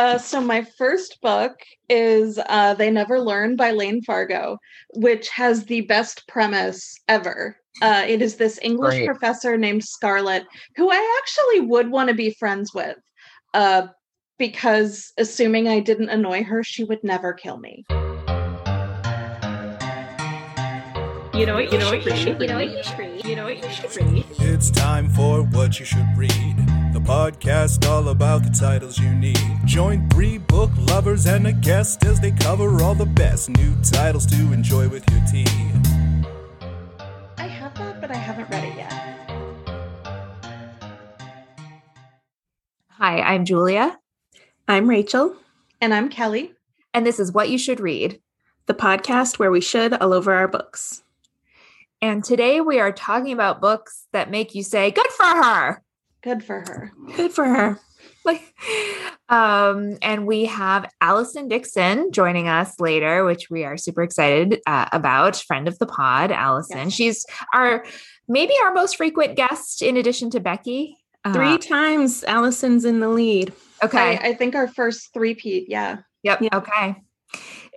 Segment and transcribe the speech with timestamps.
[0.00, 4.56] Uh, so my first book is uh, "They Never Learn" by Layne Fargo,
[4.94, 7.58] which has the best premise ever.
[7.82, 9.06] Uh, it is this English Great.
[9.06, 12.96] professor named Scarlett, who I actually would want to be friends with,
[13.52, 13.88] uh,
[14.38, 17.84] because assuming I didn't annoy her, she would never kill me.
[21.34, 21.70] You know what?
[21.70, 22.48] You know what you should read.
[22.48, 23.24] You know what you should read.
[23.26, 24.24] You know what you should read.
[24.38, 26.79] It's time for what you should read.
[27.10, 29.36] The podcast all about the titles you need.
[29.64, 34.24] Join three book lovers and a guest as they cover all the best new titles
[34.26, 35.44] to enjoy with your tea.
[37.36, 38.92] I have that, but I haven't read it yet.
[42.90, 43.98] Hi, I'm Julia,
[44.68, 45.34] I'm Rachel,
[45.80, 46.54] And I'm Kelly.
[46.94, 48.20] and this is What You Should Read.
[48.66, 51.02] the podcast where we should all over our books.
[52.00, 55.82] And today we are talking about books that make you say, Good for her.
[56.22, 56.92] Good for her.
[57.16, 57.78] Good for her.
[58.24, 58.42] Like,
[59.28, 64.86] um, and we have Allison Dickson joining us later, which we are super excited uh,
[64.92, 65.36] about.
[65.36, 66.84] Friend of the pod, Allison.
[66.84, 66.92] Yes.
[66.92, 67.84] She's our
[68.28, 70.98] maybe our most frequent guest in addition to Becky.
[71.24, 73.52] Uh, Three times Allison's in the lead.
[73.82, 74.18] okay.
[74.18, 75.98] I, I think our first three-peat, yeah.
[76.22, 76.42] Yep.
[76.42, 76.56] Yeah.
[76.56, 76.96] Okay.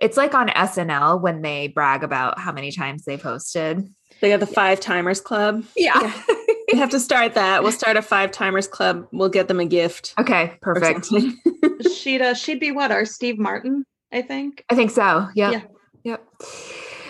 [0.00, 3.88] It's like on SNL when they brag about how many times they've hosted.
[4.20, 5.64] They got the Five Timers Club.
[5.76, 6.12] Yeah.
[6.74, 7.62] We have to start that.
[7.62, 9.06] We'll start a Five Timers Club.
[9.12, 10.12] We'll get them a gift.
[10.18, 10.58] okay.
[10.60, 11.06] Perfect.
[11.94, 14.64] she'd uh, she'd be what our Steve Martin, I think.
[14.68, 15.28] I think so.
[15.36, 15.52] Yep.
[15.52, 15.60] Yeah.
[16.02, 16.28] Yep.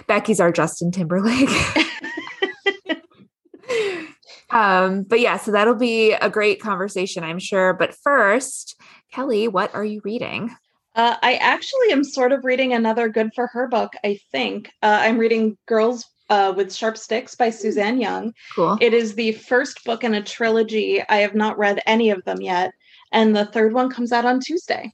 [0.07, 1.49] Becky's our Justin Timberlake.
[4.51, 7.73] um, but yeah, so that'll be a great conversation, I'm sure.
[7.73, 8.79] But first,
[9.13, 10.55] Kelly, what are you reading?
[10.95, 13.95] Uh, I actually am sort of reading another good for her book.
[14.05, 18.33] I think uh, I'm reading Girls uh, with Sharp Sticks by Suzanne Young.
[18.55, 18.79] Cool.
[18.81, 21.03] It is the first book in a trilogy.
[21.09, 22.73] I have not read any of them yet,
[23.13, 24.93] and the third one comes out on Tuesday.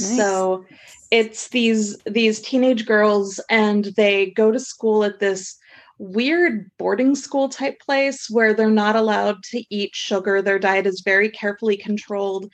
[0.00, 0.16] Nice.
[0.16, 0.64] So
[1.10, 5.56] it's these these teenage girls, and they go to school at this
[5.98, 10.42] weird boarding school type place where they're not allowed to eat sugar.
[10.42, 12.50] Their diet is very carefully controlled.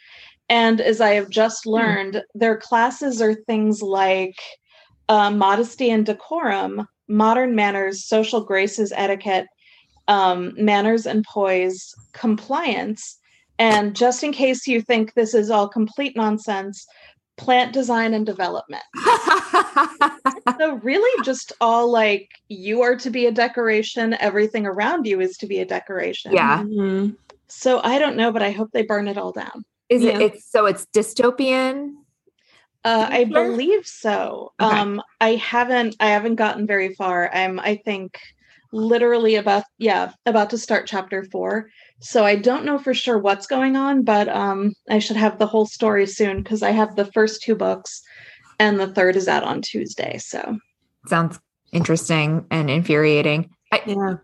[0.51, 4.37] And as I have just learned, their classes are things like
[5.09, 9.47] uh, modesty and decorum, modern manners, social graces, etiquette,
[10.09, 13.19] um, manners and poise, compliance.
[13.59, 16.87] And just in case you think this is all complete nonsense,
[17.37, 18.85] plant design and development.
[20.59, 25.37] So, really, just all like you are to be a decoration, everything around you is
[25.39, 26.33] to be a decoration.
[26.33, 26.63] yeah.
[26.65, 27.17] Mhm.
[27.47, 29.65] So, I don't know, but I hope they burn it all down.
[29.89, 30.19] Is Yeah.
[30.19, 31.93] it it's so it's dystopian?
[32.89, 34.53] Uh, I believe so.
[34.59, 34.75] Okay.
[34.75, 35.97] Um, I haven't.
[36.01, 37.31] I haven't gotten very far.
[37.35, 37.61] I'm.
[37.61, 38.19] I think
[38.73, 41.69] literally about yeah about to start chapter four.
[42.01, 45.47] So I don't know for sure what's going on, but um, I should have the
[45.47, 48.01] whole story soon because I have the first two books,
[48.59, 50.17] and the third is out on Tuesday.
[50.17, 50.59] So
[51.09, 51.39] Sounds
[51.73, 53.51] interesting and infuriating.
[53.71, 54.15] I, Yeah.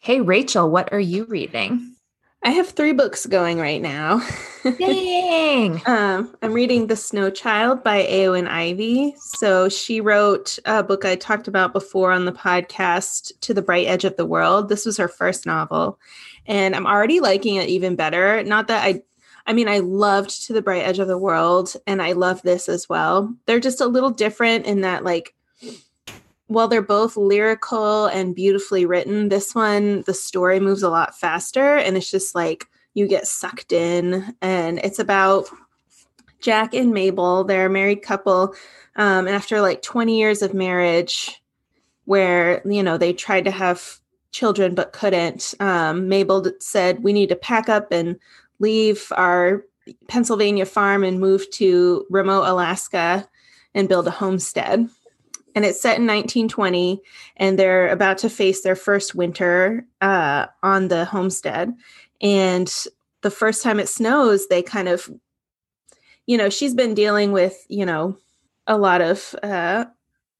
[0.00, 1.96] hey, Rachel, what are you reading?
[2.42, 4.26] I have three books going right now.
[4.62, 5.82] Dang.
[5.86, 9.14] Um, I'm reading The Snow Child by Eowyn Ivy.
[9.18, 13.86] So she wrote a book I talked about before on the podcast, To the Bright
[13.86, 14.68] Edge of the World.
[14.68, 15.98] This was her first novel,
[16.46, 18.42] and I'm already liking it even better.
[18.42, 19.02] Not that I,
[19.46, 22.68] I mean, I loved To the Bright Edge of the World, and I love this
[22.68, 23.34] as well.
[23.46, 25.34] They're just a little different in that, like,
[26.50, 31.76] while they're both lyrical and beautifully written, this one, the story moves a lot faster,
[31.76, 35.48] and it's just like you get sucked in and it's about
[36.40, 37.44] jack and mabel.
[37.44, 38.54] They're a married couple
[38.96, 41.40] um, and after like 20 years of marriage
[42.04, 43.98] where you know they tried to have
[44.32, 48.18] children but couldn't um, mabel said we need to pack up and
[48.58, 49.64] leave our
[50.08, 53.28] pennsylvania farm and move to remote alaska
[53.74, 54.88] and build a homestead
[55.54, 57.00] and it's set in 1920
[57.36, 61.72] and they're about to face their first winter uh, on the homestead.
[62.20, 62.72] And
[63.22, 65.10] the first time it snows they kind of
[66.26, 68.16] you know she's been dealing with you know
[68.66, 69.84] a lot of uh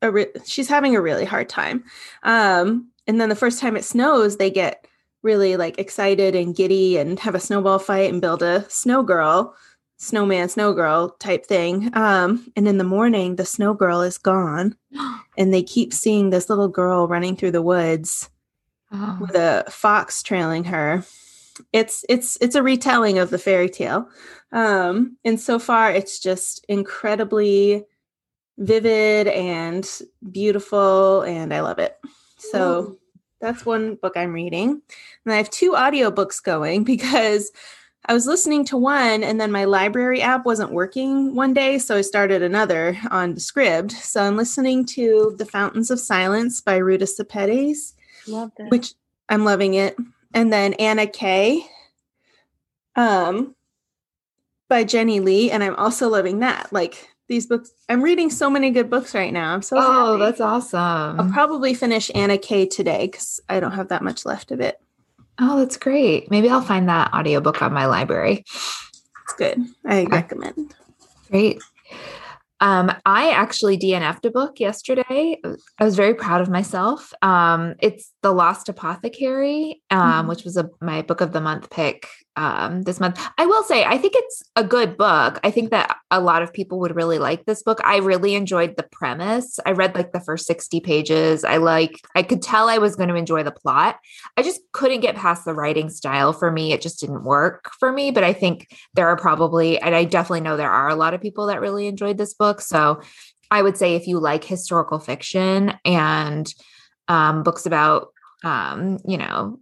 [0.02, 1.84] a re- she's having a really hard time.
[2.22, 4.86] Um and then the first time it snows they get
[5.22, 9.54] really like excited and giddy and have a snowball fight and build a snow girl
[10.00, 14.74] snowman snow girl type thing um and in the morning the snow girl is gone
[15.38, 18.30] and they keep seeing this little girl running through the woods
[18.92, 19.18] Oh.
[19.20, 21.04] with a fox trailing her.
[21.72, 24.08] It's it's it's a retelling of the fairy tale.
[24.50, 27.84] Um and so far it's just incredibly
[28.58, 29.88] vivid and
[30.32, 31.96] beautiful and I love it.
[32.38, 32.98] So
[33.40, 34.82] that's one book I'm reading.
[35.24, 37.52] And I have two audiobooks going because
[38.06, 41.78] I was listening to one and then my library app wasn't working one day.
[41.78, 43.92] So I started another on Scribd.
[43.92, 47.92] So I'm listening to The Fountains of Silence by Ruta Sepetys,
[48.26, 48.70] Love that.
[48.70, 48.94] which
[49.28, 49.96] I'm loving it.
[50.34, 51.64] And then Anna K
[52.96, 53.54] um,
[54.68, 55.50] by Jenny Lee.
[55.50, 56.72] And I'm also loving that.
[56.72, 59.52] Like these books, I'm reading so many good books right now.
[59.52, 60.24] I'm so Oh, happy.
[60.30, 61.20] that's awesome.
[61.20, 64.80] I'll probably finish Anna K today because I don't have that much left of it.
[65.40, 66.30] Oh, that's great.
[66.30, 68.44] Maybe I'll find that audiobook on my library.
[68.46, 69.64] It's good.
[69.86, 70.74] I recommend.
[71.30, 71.62] Great.
[72.62, 75.40] Um, I actually DNF'd a book yesterday.
[75.78, 77.14] I was very proud of myself.
[77.22, 80.28] Um, it's The Lost Apothecary, um, Mhm.
[80.28, 83.20] which was a, my book of the month pick um, this month.
[83.38, 85.40] I will say, I think it's a good book.
[85.42, 87.80] I think that a lot of people would really like this book.
[87.84, 89.58] I really enjoyed the premise.
[89.66, 91.44] I read like the first 60 pages.
[91.44, 93.98] I like, I could tell I was going to enjoy the plot.
[94.36, 96.72] I just couldn't get past the writing style for me.
[96.72, 98.10] It just didn't work for me.
[98.10, 101.20] But I think there are probably, and I definitely know there are a lot of
[101.20, 102.60] people that really enjoyed this book.
[102.60, 103.00] So
[103.50, 106.52] I would say if you like historical fiction and
[107.08, 108.08] um, books about,
[108.44, 109.58] um, you know,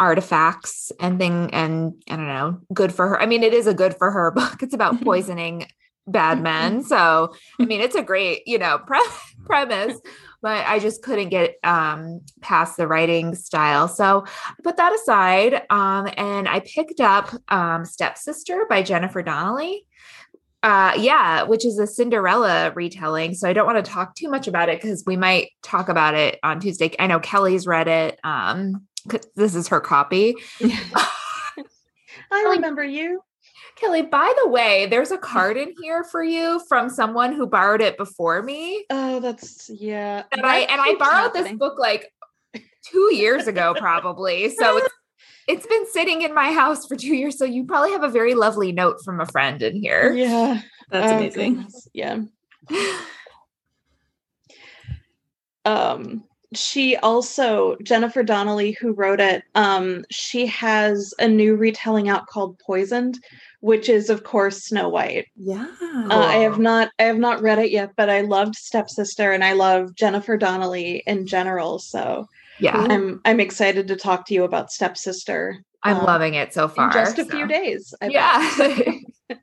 [0.00, 3.20] artifacts and thing and I don't know, good for her.
[3.20, 4.62] I mean, it is a good for her book.
[4.62, 5.66] It's about poisoning
[6.06, 6.82] bad men.
[6.82, 9.00] So, I mean, it's a great, you know, pre-
[9.44, 10.00] premise,
[10.42, 13.86] but I just couldn't get um past the writing style.
[13.86, 19.86] So, I put that aside um and I picked up um Stepsister by Jennifer Donnelly.
[20.62, 23.34] Uh yeah, which is a Cinderella retelling.
[23.34, 26.14] So I don't want to talk too much about it because we might talk about
[26.14, 26.94] it on Tuesday.
[26.98, 28.18] I know Kelly's read it.
[28.24, 28.86] Um
[29.36, 30.34] this is her copy.
[32.32, 33.22] I remember you.
[33.76, 37.80] Kelly, by the way, there's a card in here for you from someone who borrowed
[37.80, 38.84] it before me.
[38.90, 40.24] Oh, that's yeah.
[40.32, 42.12] And I and I keeps borrowed this book like
[42.84, 44.50] two years ago, probably.
[44.50, 44.94] So it's
[45.48, 47.38] it's been sitting in my house for two years.
[47.38, 50.12] So you probably have a very lovely note from a friend in here.
[50.12, 50.60] Yeah,
[50.90, 51.54] That's Oh, amazing.
[51.54, 52.22] goodness, Yeah.
[55.64, 56.24] Um,
[56.54, 59.42] she also Jennifer Donnelly, who wrote it.
[59.54, 63.18] Um, she has a new retelling out called Poisoned,
[63.60, 65.26] which is of course Snow White.
[65.36, 65.66] Yeah.
[65.80, 69.44] Uh, I have not I have not read it yet, but I loved Stepsister and
[69.44, 71.78] I love Jennifer Donnelly in general.
[71.78, 72.26] So
[72.58, 76.68] Yeah, I'm I'm excited to talk to you about Stepsister I'm um, loving it so
[76.68, 76.86] far.
[76.88, 77.94] in just a so- few days.
[78.00, 78.06] I.
[78.08, 79.38] Yeah.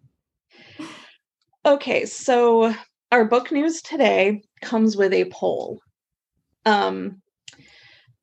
[1.66, 2.74] Okay, so
[3.12, 5.82] our book news today comes with a poll.
[6.68, 7.22] Um,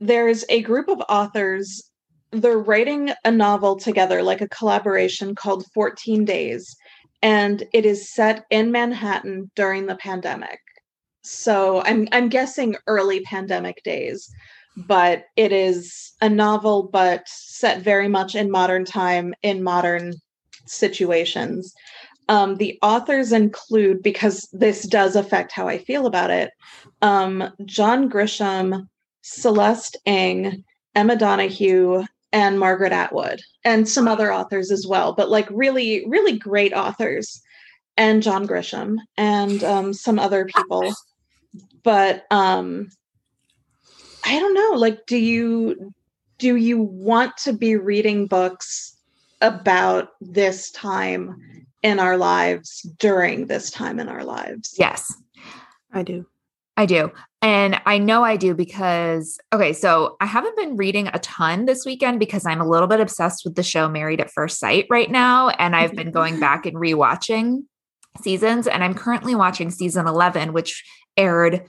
[0.01, 1.91] there's a group of authors,
[2.31, 6.77] they're writing a novel together, like a collaboration called 14 Days,
[7.23, 10.61] and it is set in Manhattan during the pandemic.
[11.23, 14.31] So I'm I'm guessing early pandemic days,
[14.77, 20.13] but it is a novel, but set very much in modern time, in modern
[20.67, 21.73] situations.
[22.29, 26.51] Um, the authors include, because this does affect how I feel about it,
[27.03, 28.89] um, John Grisham,
[29.23, 35.49] Celeste Ng, Emma Donoghue, and Margaret Atwood, and some other authors as well, but like
[35.51, 37.41] really, really great authors,
[37.97, 40.93] and John Grisham, and um, some other people.
[41.85, 42.89] But um,
[44.25, 45.93] I don't know, like, do you
[46.39, 48.97] do you want to be reading books
[49.41, 54.75] about this time in our lives during this time in our lives?
[54.77, 55.15] yes.
[55.93, 56.27] I do.
[56.77, 57.13] I do.
[57.41, 61.87] And I know I do because, okay, so I haven't been reading a ton this
[61.87, 65.09] weekend because I'm a little bit obsessed with the show Married at First Sight right
[65.09, 65.51] now.
[65.51, 67.61] And I've been going back and rewatching
[68.23, 68.67] seasons.
[68.67, 70.85] And I'm currently watching season 11, which
[71.17, 71.65] aired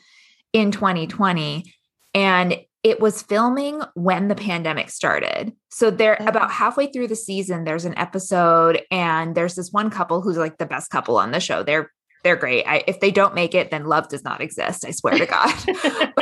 [0.54, 1.72] in 2020.
[2.16, 5.52] And it was filming when the pandemic started.
[5.72, 6.28] So they're Oh.
[6.28, 7.64] about halfway through the season.
[7.64, 11.40] There's an episode, and there's this one couple who's like the best couple on the
[11.40, 11.64] show.
[11.64, 11.92] They're
[12.24, 12.64] they're great.
[12.66, 14.86] I, if they don't make it, then love does not exist.
[14.86, 15.54] I swear to God.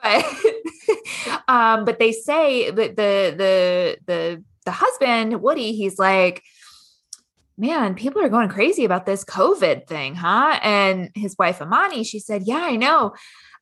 [0.00, 0.24] but
[1.48, 6.44] um, but they say that the the the the husband Woody, he's like,
[7.58, 10.60] man, people are going crazy about this COVID thing, huh?
[10.62, 13.14] And his wife Amani, she said, yeah, I know.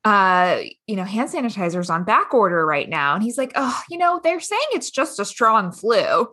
[0.04, 3.14] Uh, you know, hand sanitizers on back order right now.
[3.14, 6.26] And he's like, oh, you know, they're saying it's just a strong flu.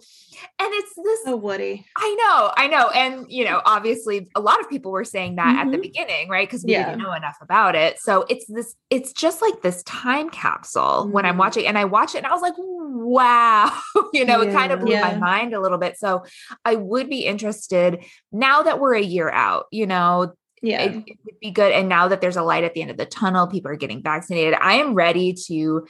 [0.57, 1.85] And it's this oh, Woody.
[1.97, 2.89] I know, I know.
[2.89, 5.81] And, you know, obviously a lot of people were saying that at the Mhm.
[5.83, 6.47] beginning, right?
[6.47, 6.85] Because we Yeah.
[6.85, 7.99] didn't know enough about it.
[7.99, 11.39] So it's this, it's just like this time capsule when I'm Mhm.
[11.39, 13.71] watching and I watch it and I was like, wow,
[14.13, 14.85] you know, it kind of Yeah.
[14.85, 15.97] blew my mind a little bit.
[15.99, 16.23] So
[16.65, 20.83] I would be interested now that we're a year out, you know, Yeah.
[20.83, 21.71] it, it would be good.
[21.71, 24.01] And now that there's a light at the end of the tunnel, people are getting
[24.03, 24.55] vaccinated.
[24.59, 25.87] I am ready to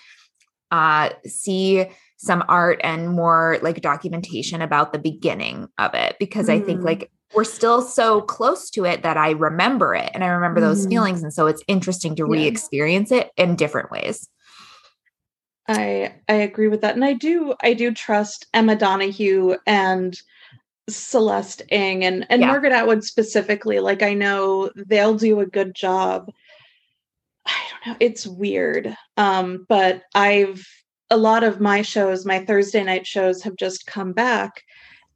[0.71, 1.85] uh, see
[2.17, 6.85] some art and more like documentation about the beginning of it because I think Mm.
[6.85, 10.85] like we're still so close to it that I remember it and I remember those
[10.85, 10.89] Mhm.
[10.89, 11.23] feelings.
[11.23, 12.31] And so it's interesting to Yeah.
[12.31, 14.27] re experience it in different ways.
[15.67, 20.19] I I agree with that, and I do I do trust Emma Donoghue and
[20.96, 22.48] Celeste Ng and and Yeah.
[22.48, 23.79] Margaret Atwood specifically.
[23.79, 26.29] Like I know they'll do a good job.
[27.46, 27.98] I don't know.
[28.00, 30.67] It's weird, um, but I've
[31.10, 34.62] a lot of my shows, my Thursday night shows, have just come back,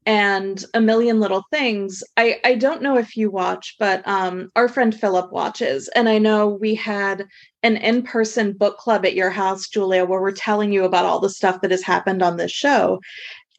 [0.06, 2.04] and a million little things.
[2.18, 6.18] I I don't know if you watch, but um, our friend Philip watches, and I
[6.18, 7.28] know we had
[7.62, 11.30] an in-person book club at your house, Julia, where we're telling you about all the
[11.30, 13.00] stuff that has happened on this show.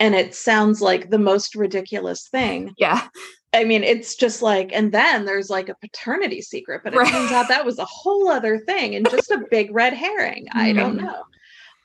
[0.04, 2.75] And it sounds like the most ridiculous thing.
[2.76, 3.08] Yeah.
[3.54, 7.11] I mean, it's just like, and then there's like a paternity secret, but it Right.
[7.11, 10.46] turns out that was a whole other thing and just a big red herring.
[10.52, 11.04] I don't Mhm.
[11.04, 11.23] know.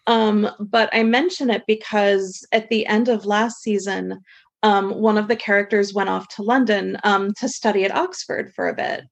[0.07, 4.19] Um, but I mention it because at the end of last season,
[4.63, 8.67] um, one of the characters went off to London um, to study at Oxford for
[8.67, 9.05] a bit.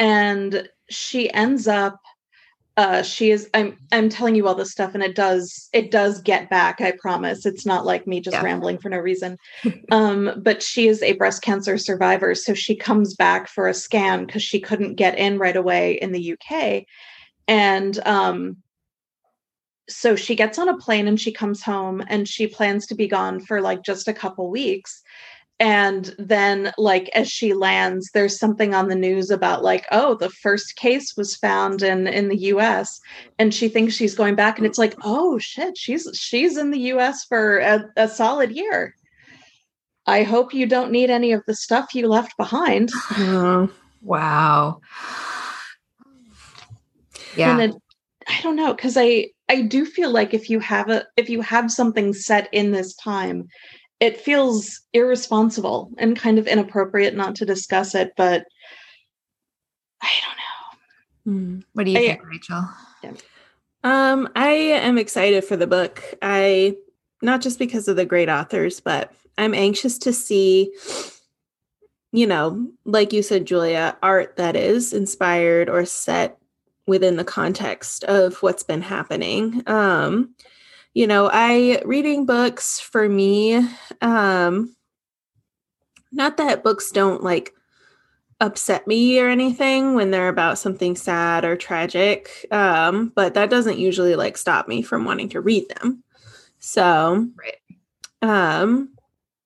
[0.00, 2.00] And she ends up
[2.76, 6.20] uh she is i'm i'm telling you all this stuff and it does it does
[6.20, 7.46] get back i promise.
[7.46, 8.42] It's not like me just Yeah.
[8.42, 9.38] rambling for no reason.
[9.90, 14.26] Um but she is a breast cancer survivor so she comes back for a scan
[14.26, 16.84] because she couldn't get in right away in the uk
[17.46, 18.56] and um
[19.88, 23.06] so she gets on a plane and she comes home and she plans to be
[23.06, 25.02] gone for like just a couple weeks
[25.58, 30.28] and then like as she lands there's something on the news about like oh the
[30.28, 33.00] first case was found in in the US
[33.38, 36.80] and she thinks she's going back and it's like oh shit she's she's in the
[36.92, 38.94] US for a, a solid year
[40.06, 42.90] I hope you don't need any of the stuff you left behind
[44.02, 44.80] Wow.
[47.34, 47.58] Yeah.
[47.58, 47.82] and it,
[48.28, 51.40] I don't know cuz I I do feel like if you have a if you
[51.40, 53.48] have something set in this time
[54.00, 58.44] it feels irresponsible and kind of inappropriate not to discuss it but
[60.02, 60.42] I don't know
[61.40, 61.60] Hmm.
[61.72, 62.68] what do you I- think, Rachel?
[63.82, 66.02] Um, I am excited for the book.
[66.22, 66.76] I
[67.22, 70.72] not just because of the great authors, but I'm anxious to see,
[72.12, 76.38] you know, like you said, Julia, art that is inspired or set
[76.86, 79.62] within the context of what's been happening.
[79.66, 80.34] Um,
[80.96, 83.62] you know, I reading books for me,
[84.00, 84.74] um,
[86.10, 87.52] not that books don't like
[88.40, 93.78] upset me or anything when they're about something sad or tragic um but that doesn't
[93.78, 96.02] usually like stop me from wanting to read them
[96.58, 97.56] so Right.
[98.20, 98.90] um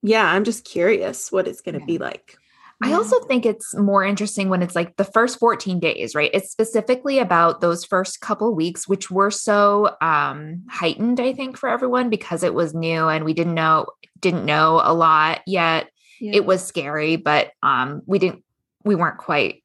[0.02, 1.86] yeah i'm just curious what it's going to Yeah.
[1.86, 2.36] be like
[2.82, 6.30] I also think it's more interesting when it's like the first 14 days, right?
[6.32, 11.68] It's specifically about those first couple weeks, which were so um, heightened, I think, for
[11.68, 13.86] everyone because it was new and we didn't know
[14.18, 15.88] didn't know a lot yet.
[16.20, 18.44] It was scary, but um, we didn't
[18.84, 19.62] we weren't quite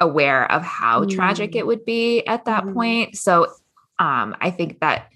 [0.00, 1.56] aware of how tragic Mm.
[1.56, 2.74] it would be at that Mhm.
[2.74, 3.16] point.
[3.16, 3.46] So
[4.00, 5.08] um, I think that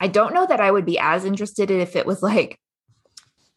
[0.00, 2.58] I don't know that I would be as interested if it was like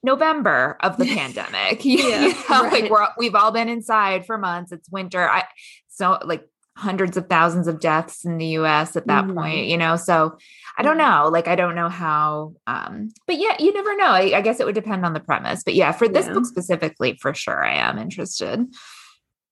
[0.03, 1.83] November of the pandemic.
[1.85, 2.71] You, Yeah, you know, right.
[2.83, 4.71] like we're we've all been inside for months.
[4.71, 5.29] It's winter.
[5.29, 5.45] I
[5.89, 9.35] so like hundreds of thousands of deaths in the US at that Mhm.
[9.35, 9.97] point, you know.
[9.97, 10.37] So
[10.77, 11.29] I don't know.
[11.31, 14.05] Like I don't know how um but yeah, you never know.
[14.07, 15.61] I, I guess it would depend on the premise.
[15.63, 16.33] But yeah, for this Yeah.
[16.35, 18.65] book specifically, for sure I am interested.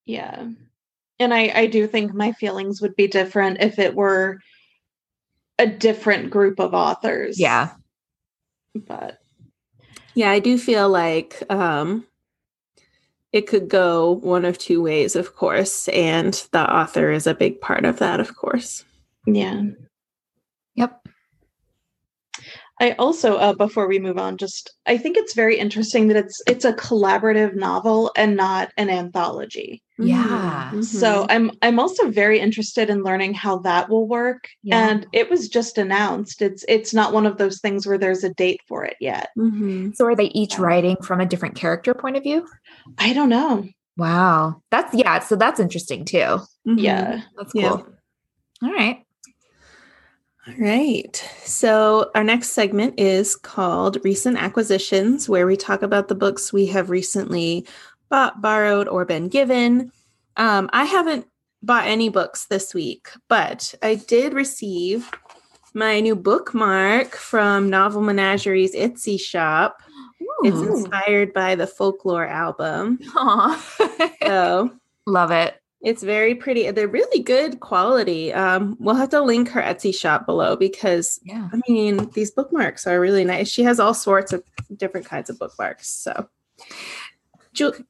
[0.05, 0.47] Yeah.
[1.19, 4.39] And I, I do think my feelings would be different if it were
[5.59, 7.37] a different group of authors.
[7.39, 7.71] Yeah.
[8.73, 9.19] But
[10.17, 12.05] yeah i do feel like um
[13.33, 17.61] it could go one of two ways of course and the author is a big
[17.61, 18.83] part of that of course
[19.27, 19.61] yeah.
[20.75, 21.07] Yep.
[22.79, 26.41] I also, uh, before we move on, just I think it's very interesting that it's
[26.47, 29.83] it's a collaborative novel and not an anthology.
[29.99, 30.71] Yeah.
[30.73, 30.83] Mhm.
[30.83, 34.47] So I'm I'm also very interested in learning how that will work.
[34.63, 34.89] Yeah.
[34.89, 36.41] And it was just announced.
[36.41, 39.29] It's it's not one of those things where there's a date for it yet.
[39.37, 39.95] Mhm.
[39.95, 40.61] So are they each Yeah.
[40.65, 42.47] writing from a different character point of view?
[42.99, 43.67] I don't know.
[43.97, 44.61] Wow.
[44.69, 46.41] That's yeah, so that's interesting too.
[46.67, 46.79] Mhm.
[46.79, 47.21] Yeah.
[47.35, 47.61] That's cool.
[47.61, 48.67] Yeah.
[48.67, 49.03] All right.
[50.47, 51.29] All right.
[51.43, 56.67] So, our next segment is called Recent Acquisitions, where we talk about the books we
[56.67, 57.65] have recently
[58.09, 59.91] bought, borrowed, or been given.
[60.37, 61.27] Um, I haven't
[61.63, 65.09] bought any books this week, but I did receive
[65.73, 69.81] my new bookmark from Novel Menagerie's Etsy shop.
[70.43, 72.99] It's inspired by the folklore album.
[73.15, 74.09] Aw.
[74.23, 74.71] So,
[75.07, 75.55] Love it.
[75.81, 76.69] It's very pretty.
[76.71, 78.33] They're really good quality.
[78.33, 81.49] Um, we'll have to link her Etsy shop below because Yeah.
[81.53, 83.47] I mean these bookmarks are really nice.
[83.47, 84.43] She has all sorts of
[84.75, 85.89] different kinds of bookmarks.
[85.89, 86.27] So,
[87.53, 87.85] Ju-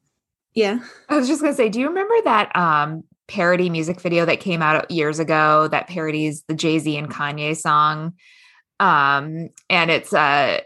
[0.58, 4.40] yeah, I was just gonna say, do you remember that um parody music video that
[4.40, 8.14] came out years ago that parodies the Jay-Z and Kanye song?
[8.80, 10.62] Um, and it's uh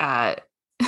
[0.00, 0.34] uh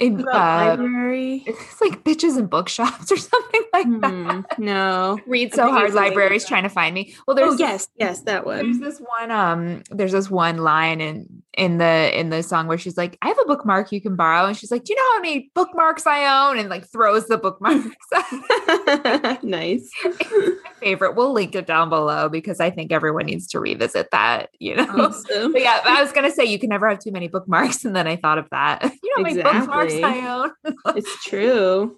[0.00, 1.42] in uh library.
[1.46, 4.10] it's like bitches in bookshops or something like that.
[4.12, 5.18] Hmm, no.
[5.26, 7.14] Read so hard libraries trying to find me.
[7.26, 8.58] Well, there's Oh this- yes, yes, that one.
[8.58, 12.78] there's this one um there's this one line in in the in the song where
[12.78, 15.12] she's like i have a bookmark you can borrow and she's like do you know
[15.14, 17.84] how many bookmarks i own and like throws the bookmarks
[19.42, 19.90] nice.
[20.04, 24.50] my favorite we'll link it down below because i think everyone needs to revisit that
[24.60, 25.52] you know Awesome.
[25.52, 28.06] but yeah i was gonna say you can never have too many bookmarks and then
[28.06, 30.52] i thought of that you know how many bookmarks i own
[30.96, 31.96] It's true.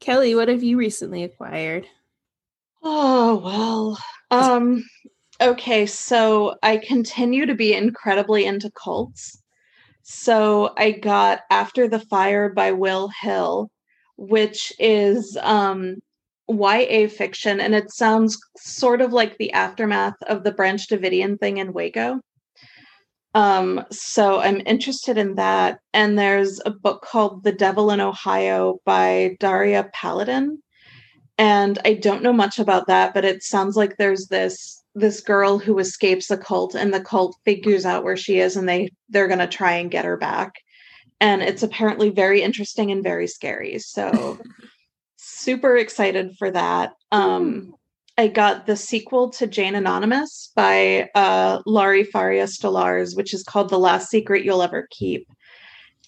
[0.00, 1.86] Kelly, what have you recently acquired?
[2.82, 3.98] Oh, well.
[4.30, 4.84] Um
[5.40, 9.42] okay, so I continue to be incredibly into cults.
[10.02, 13.70] So I got After the Fire by Will Hill,
[14.16, 15.96] which is um
[16.48, 21.58] YA fiction and it sounds sort of like the aftermath of the Branch Davidian thing
[21.58, 22.20] in Waco.
[23.34, 28.80] Um so I'm interested in that and there's a book called The Devil in Ohio
[28.84, 30.58] by Daria Polatin
[31.38, 35.58] and I don't know much about that, but it sounds like there's this this girl
[35.58, 39.28] who escapes the cult, and the cult figures out where she is, and they they're
[39.28, 40.54] gonna try and get her back.
[41.20, 43.78] And it's apparently very interesting and very scary.
[43.78, 44.38] So
[45.16, 46.92] super excited for that.
[47.12, 47.74] Um,
[48.18, 53.70] I got the sequel to Jane Anonymous by uh, Laurie Faria Stolarz, which is called
[53.70, 55.26] The Last Secret You'll Ever Keep.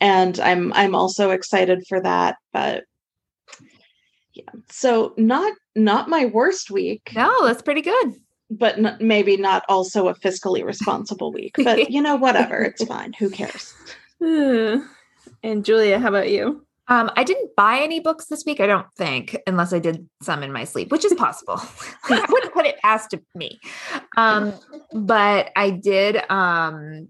[0.01, 2.85] And I'm I'm also excited for that, but
[4.35, 4.51] yeah.
[4.71, 8.15] So not not my worst week, no that's pretty good
[8.59, 11.57] but n- maybe not also a fiscally responsible week.
[11.63, 13.13] But you know, whatever, it's fine.
[13.15, 13.75] Who cares?
[15.45, 16.65] And Julia, how about you?
[16.89, 20.43] Um, I didn't buy any books this week, I don't think, unless I did some
[20.43, 21.61] in my sleep, which is possible.
[22.05, 23.61] I wouldn't put it past me.
[24.17, 24.53] Um,
[24.93, 27.09] but I did um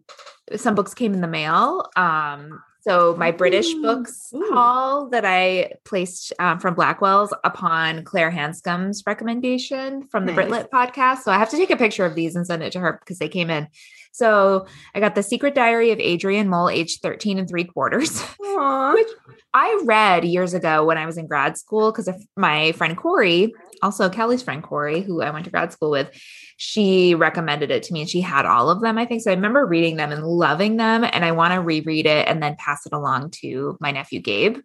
[0.57, 1.89] some books came in the mail.
[1.97, 4.45] Um, so my British Ooh, books ooh.
[4.53, 10.47] haul that I placed um, from Blackwell's upon Claire Handscombe's recommendation from the Nice.
[10.49, 11.19] Britlit podcast.
[11.19, 13.19] So I have to take a picture of these and send it to her because
[13.19, 13.69] they came in.
[14.11, 18.21] So I got the Secret Diary of Adrian Mole, age 13 and three quarters.
[18.39, 19.09] Which
[19.55, 24.09] I read years ago when I was in grad school because my friend Corey, also
[24.09, 26.11] Kelly's friend Corey, who I went to grad school with,
[26.57, 29.23] she recommended it to me and she had all of them, I think.
[29.23, 31.05] So I remember reading them and loving them.
[31.05, 34.59] And I want to reread it and then pass it along to my nephew Gabe.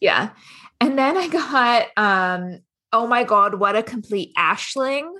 [0.00, 0.30] Yeah.
[0.80, 2.58] And then I got um
[2.92, 5.12] oh my god, what a complete Aisling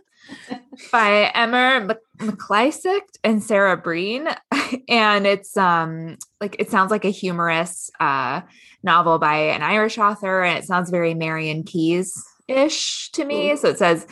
[0.90, 4.28] by Emma Mc- McLysaght and Sarah Breen.
[4.88, 8.40] and it's um like it sounds like a humorous uh
[8.82, 13.52] novel by an Irish author and it sounds very Marian Keyes ish to me.
[13.52, 13.56] Ooh.
[13.56, 14.06] So it says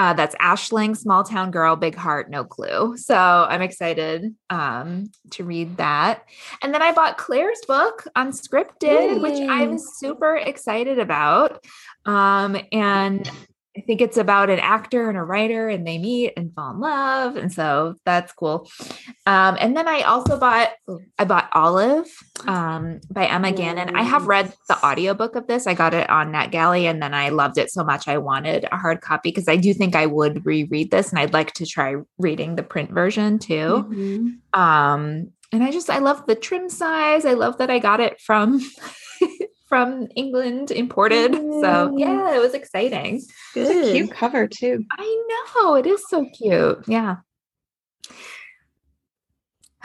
[0.00, 2.96] uh, that's Aisling, small town girl, big heart, no clue.
[2.96, 6.22] So I'm excited um, to read that.
[6.62, 11.62] And then I bought Claire's book, Unscripted, which I'm super excited about.
[12.06, 13.30] Um, and
[13.80, 16.80] I think it's about an actor and a writer, and they meet and fall in
[16.80, 18.70] love, and so that's cool.
[19.24, 20.72] Um, and then I also bought
[21.18, 22.06] I bought Olive
[22.46, 23.96] um, by Emma Gannon.
[23.96, 25.66] I have read the audiobook of this.
[25.66, 28.76] I got it on NetGalley, and then I loved it so much I wanted a
[28.76, 31.96] hard copy because I do think I would reread this, and I'd like to try
[32.18, 33.86] reading the print version too.
[33.88, 34.58] Mhm.
[34.58, 37.24] Um, and I just I love the trim size.
[37.24, 38.60] I love that I got it from
[39.70, 41.32] from England imported.
[41.32, 43.22] So yeah, it was exciting.
[43.54, 43.92] It's a Good.
[43.92, 44.84] cute cover too.
[44.90, 46.84] I know it is so cute.
[46.86, 47.18] Yeah.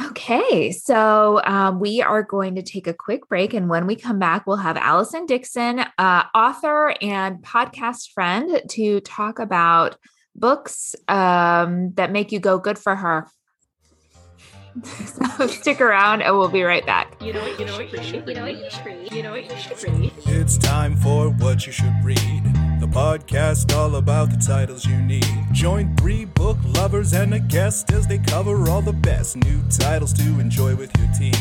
[0.04, 3.54] Okay, so um, we are going to take a quick break.
[3.54, 9.00] And when we come back, we'll have Allison Dickson, uh, author and podcast friend, to
[9.02, 9.96] talk about
[10.36, 13.28] books um, that make you go good for her.
[14.84, 17.16] So stick around and we'll be right back.
[17.22, 17.60] You know what?
[17.60, 17.92] You know what?
[17.92, 18.28] You should.
[18.28, 18.58] You know what?
[18.58, 19.12] You should read.
[19.12, 19.50] You know what?
[19.50, 20.12] You should read.
[20.26, 22.44] It's time for What You Should Read,
[22.80, 25.26] the podcast all about the titles you need.
[25.54, 30.14] Join three book lovers and a guest as they cover all the best new titles
[30.14, 31.32] to enjoy with your tea.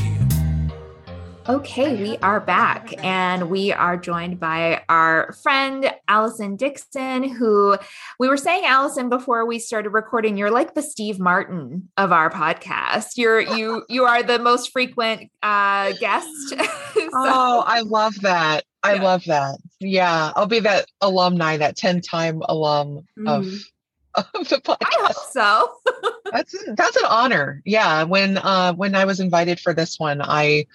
[1.46, 7.76] Okay, we are back and we are joined by our friend Allison Dickson, who
[8.18, 12.30] we were saying, Allison, before we started recording, you're like the Steve Martin of our
[12.30, 13.18] podcast.
[13.18, 16.28] You're you you are the most frequent uh guest.
[16.94, 18.64] So- Oh, I love that.
[18.82, 19.02] I Yeah.
[19.02, 19.58] love that.
[19.80, 23.60] Yeah, I'll be that alumni, that 10 time alum of, Mm.
[24.14, 25.32] of the I hope podcast.
[25.32, 25.72] so.
[26.32, 27.60] That's that's an honor.
[27.66, 28.04] Yeah.
[28.04, 30.66] When uh when I was invited for this one, I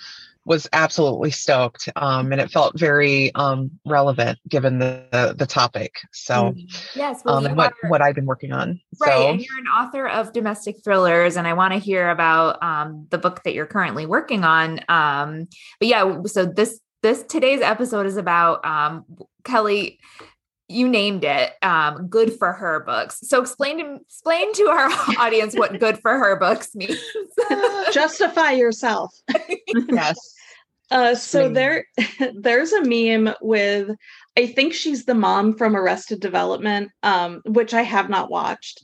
[0.50, 1.88] was absolutely stoked.
[1.96, 5.96] Um and it felt very um relevant given the the, the topic.
[6.12, 6.54] So
[6.96, 7.22] yes.
[7.24, 8.82] Well, um and what are- what I've been working on.
[9.00, 12.62] Right, So and you're an author of domestic thrillers, and I want to hear about
[12.62, 14.82] um, the book that you're currently working on.
[14.90, 15.48] Um,
[15.80, 19.06] but yeah, so this this today's episode is about um,
[19.46, 20.00] Kelly.
[20.68, 23.20] You named it um, "Good for Her" books.
[23.24, 27.00] So explain to explain to our audience what "Good for Her" books means.
[27.94, 29.14] Justify yourself.
[29.88, 30.18] yes.
[30.92, 31.86] Uh, so there,
[32.34, 33.92] there's a meme with,
[34.38, 38.84] I think she's the mom from Arrested Development, um, which I have not watched,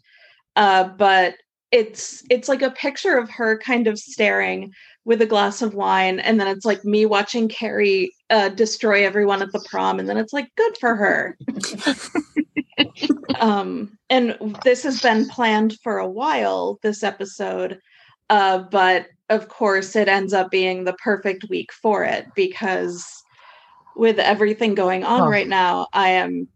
[0.55, 1.35] uh, but
[1.71, 4.71] it's it's like a picture of her kind of staring
[5.03, 9.41] with a glass of wine, and then it's like me watching Carrie uh, destroy everyone
[9.41, 11.37] at the prom, and then it's like good for her.
[13.39, 16.79] um, and this has been planned for a while.
[16.81, 17.79] This episode,
[18.29, 23.05] uh, but of course, it ends up being the perfect week for it because
[23.95, 25.27] with everything going on Oh.
[25.27, 26.47] right now, I am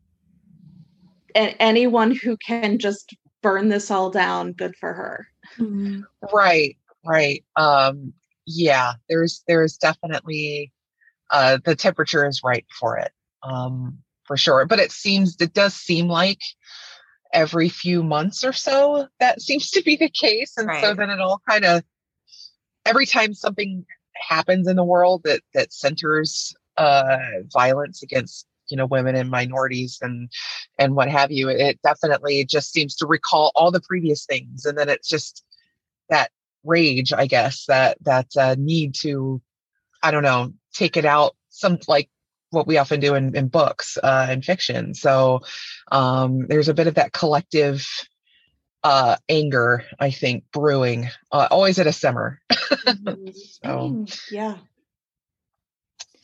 [1.35, 5.27] and anyone who can just burn this all down, good for her.
[5.57, 6.03] Mm.
[6.33, 7.43] Right, right.
[7.55, 8.13] Um,
[8.45, 10.71] yeah, there's there's definitely
[11.31, 13.11] uh the temperature is right for it.
[13.43, 14.65] Um, for sure.
[14.65, 16.39] But it seems it does seem like
[17.31, 20.53] every few months or so that seems to be the case.
[20.57, 21.83] And so then it all kind of
[22.85, 27.17] every time something happens in the world that that centers uh
[27.51, 30.29] violence against you know women and minorities and
[30.77, 34.65] and what have you it definitely just seems to recall all the previous things.
[34.65, 35.43] And then it's just
[36.09, 36.31] that
[36.65, 39.41] rage i guess that that uh, need to
[40.03, 42.09] i don't know take it out some like
[42.51, 44.93] what we often do in, in books uh and fiction.
[44.93, 45.41] So
[45.91, 47.87] um there's a bit of that collective
[48.83, 54.57] uh anger i think brewing uh, always at a simmer I so yeah.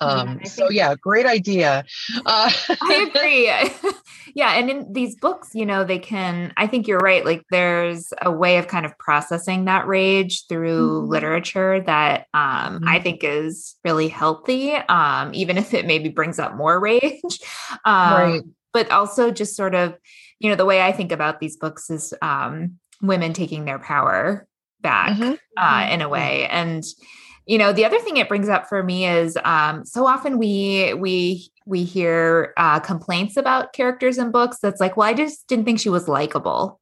[0.02, 1.84] um I so yeah great idea
[2.26, 3.92] uh I agree.
[4.36, 4.54] yeah.
[4.56, 7.24] And in these books, you know, they can, I think you're right.
[7.26, 11.08] Like there's a way of kind of processing that rage through Mhm.
[11.10, 16.56] literature that um, I think is really healthy, um, even if it maybe brings up
[16.56, 17.22] more rage.
[17.86, 18.44] Um, Right.
[18.74, 19.96] But also just sort of,
[20.40, 24.48] you know, the way I think about these books is um, women taking their power
[24.82, 25.40] back Mhm.
[25.58, 26.48] uh, in a way.
[26.48, 26.84] And
[27.48, 30.94] you know, the other thing it brings up for me is um, so often we
[30.96, 34.58] we we hear uh, complaints about characters in books.
[34.62, 36.80] That's like, well, I just didn't think she was likable,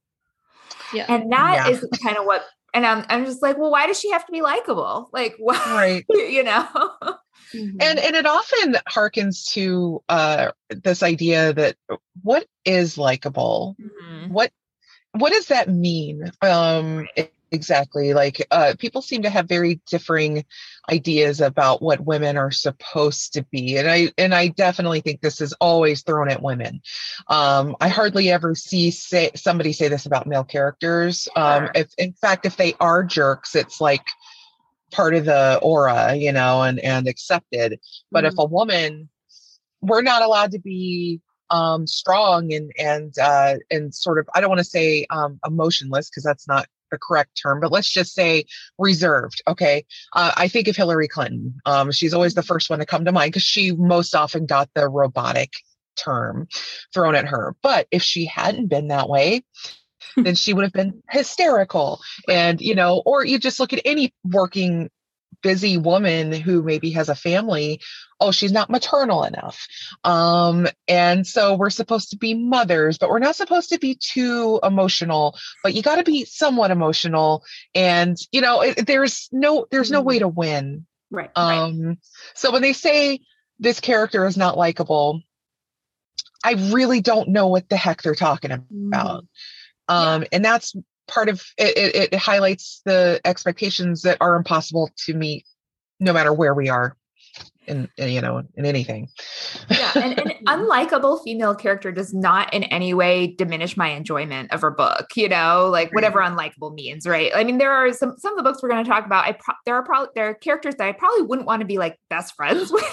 [0.93, 1.05] Yeah.
[1.09, 1.71] and that Yeah.
[1.71, 2.45] is kind of what.
[2.73, 5.09] And I'm I'm just like, well, why does she have to be likable?
[5.13, 5.63] Like, what?
[5.67, 6.67] right You know?
[7.53, 11.75] And and it often harkens to uh this idea that
[12.21, 13.75] what is likable?
[13.79, 14.29] Mhm.
[14.29, 14.51] what
[15.11, 16.31] what does that mean?
[16.41, 17.07] Um
[17.51, 20.43] exactly like uh people seem to have very differing
[20.91, 25.39] ideas about what women are supposed to be and i and i definitely think this
[25.39, 26.81] is always thrown at women.
[27.27, 31.27] Um i hardly ever see say somebody say this about male characters.
[31.35, 34.07] Um if in fact if they are jerks it's like
[34.93, 37.79] part of the aura you know and and accepted.
[38.11, 39.09] But if a woman
[39.81, 44.49] we're not allowed to be um strong and and uh and sort of i don't
[44.49, 48.45] want to say um emotionless because that's not the correct term but let's just say
[48.77, 49.83] reserved okay?
[50.13, 51.55] Uh, i think of hillary clinton.
[51.65, 54.69] Um she's always the first one to come to mind because she most often got
[54.73, 55.51] the robotic
[55.95, 56.47] term
[56.93, 57.55] thrown at her.
[57.61, 59.43] But if she hadn't been that way
[60.17, 61.99] then she would have been hysterical.
[62.27, 64.89] And you know or you just look at any working
[65.41, 67.81] busy woman who maybe has a family
[68.19, 69.67] oh she's not maternal enough.
[70.03, 74.59] Um and so we're supposed to be mothers but we're not supposed to be too
[74.63, 77.43] emotional but you got to be somewhat emotional.
[77.75, 80.85] And you know it, there's no there's no way to win.
[81.11, 81.29] Right.
[81.35, 81.97] um
[82.33, 83.19] so when they say
[83.59, 85.21] this character is not likable
[86.43, 89.25] i really don't know what the heck they're talking about
[89.87, 90.75] um and that's
[91.07, 95.45] part of it, it it highlights the expectations that are impossible to meet
[95.99, 96.95] no matter where we are
[97.67, 99.09] in, you know in anything.
[99.69, 104.61] Yeah and an unlikable female character does not in any way diminish my enjoyment of
[104.61, 107.31] her book you know like whatever unlikable means right?
[107.35, 109.31] I mean there are some some of the books we're going to talk about i
[109.33, 111.99] pro- there are probably there are characters that i probably wouldn't want to be like
[112.09, 112.83] best friends with.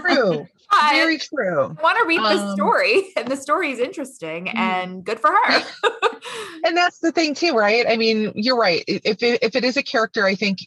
[0.00, 0.46] True.
[0.90, 1.76] Very true.
[1.78, 5.30] I want to read the Um, story and the story is interesting and good for
[5.30, 5.62] her.
[6.64, 7.84] And that's the thing too right?
[7.88, 8.84] I mean you're right.
[8.86, 10.58] If it, if it is a character i think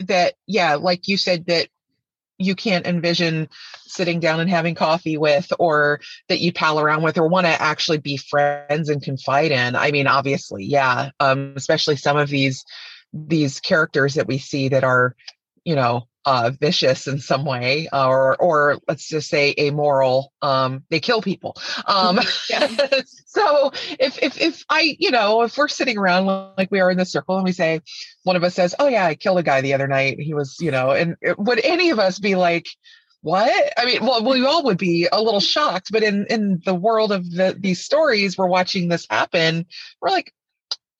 [0.00, 1.68] that yeah like you said that
[2.38, 3.48] you can't envision
[3.86, 7.62] sitting down and having coffee with or that you pal around with or want to
[7.62, 9.74] actually be friends and confide in.
[9.74, 12.64] I mean obviously yeah um, especially some of these
[13.12, 15.16] these characters that we see that are
[15.68, 20.32] you know uh, vicious in some way, or or let's just say amoral.
[20.40, 21.56] Um, they kill people.
[21.86, 22.18] Um,
[23.26, 26.24] so if if if I you know if we're sitting around
[26.56, 27.82] like we are in the circle and we say
[28.24, 30.18] one of us says, "Oh yeah, I killed a guy the other night.
[30.18, 32.66] He was you know," and it, would any of us be like?
[33.20, 36.74] What I mean, well, we all would be a little shocked, but in in the
[36.74, 39.66] world of the, these stories, we're watching this happen.
[40.00, 40.32] We're like,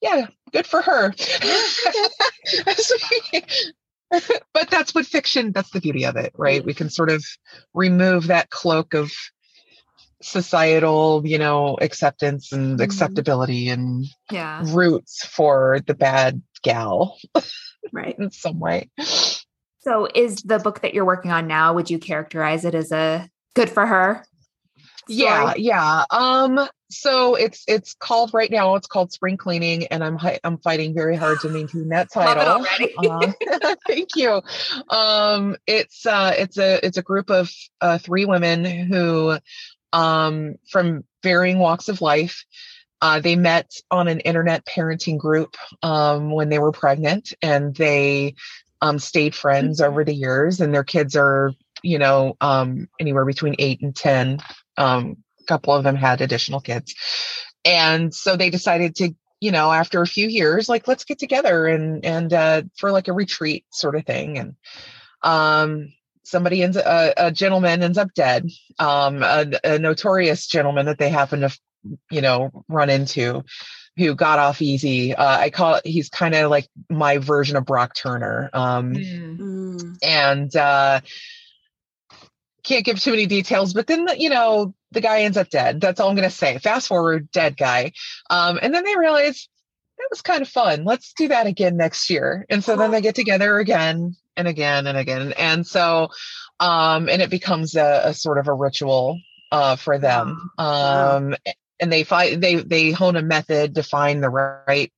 [0.03, 1.15] yeah, good for her.
[4.59, 7.25] but that's what fiction that's the beauty of it right we can sort of
[7.75, 9.13] remove that cloak of
[10.21, 12.83] societal you know acceptance and mm-hmm.
[12.83, 17.17] acceptability and yeah roots for the bad gal
[17.93, 18.91] right in some way
[19.81, 23.29] so is the book that you're working on now would you characterize it as a
[23.55, 24.25] good for her
[25.09, 25.21] story?
[25.21, 30.19] yeah yeah um so it's it's called right now it's called spring cleaning and i'm
[30.45, 32.65] i'm fighting very hard to maintain that title.
[33.09, 34.41] uh, thank you.
[34.89, 39.39] Um it's uh it's a it's a group of uh three women who
[39.93, 42.45] um from varying walks of life
[43.01, 48.35] uh, they met on an internet parenting group um, when they were pregnant and they
[48.83, 49.91] um, stayed friends mm-hmm.
[49.91, 54.39] over the years and their kids are you know um, anywhere between eight and ten
[54.77, 55.17] um,
[55.49, 56.95] couple of them had additional kids.
[57.65, 61.67] And so they decided to, you know, after a few years, like, let's get together
[61.67, 64.39] and, and, uh, for like a retreat sort of thing.
[64.39, 64.55] And,
[65.23, 65.93] um,
[66.29, 68.47] somebody ends a, a gentleman ends up dead
[68.79, 71.59] um a, a, notorious gentleman that they happen to
[72.11, 73.43] you know run into
[73.97, 77.65] who got off easy uh, i call it he's kind of like my version of
[77.65, 79.97] brock turner um mm.
[80.03, 81.01] and uh
[82.69, 85.81] can't give too many details but then you know the guy ends up dead.
[85.81, 86.59] That's all I'm going to say.
[86.59, 87.93] Fast forward, dead guy.
[88.31, 89.49] Um, and then they realize
[89.99, 90.85] that was kind of fun.
[90.85, 92.47] Let's do that again next year.
[92.49, 95.33] And so then they get together again and again and again.
[95.33, 96.09] And so,
[96.61, 100.51] um, and it becomes a, a sort of a ritual uh, for them.
[100.57, 101.35] Um,
[101.81, 104.93] and they find they they hone a method to find the right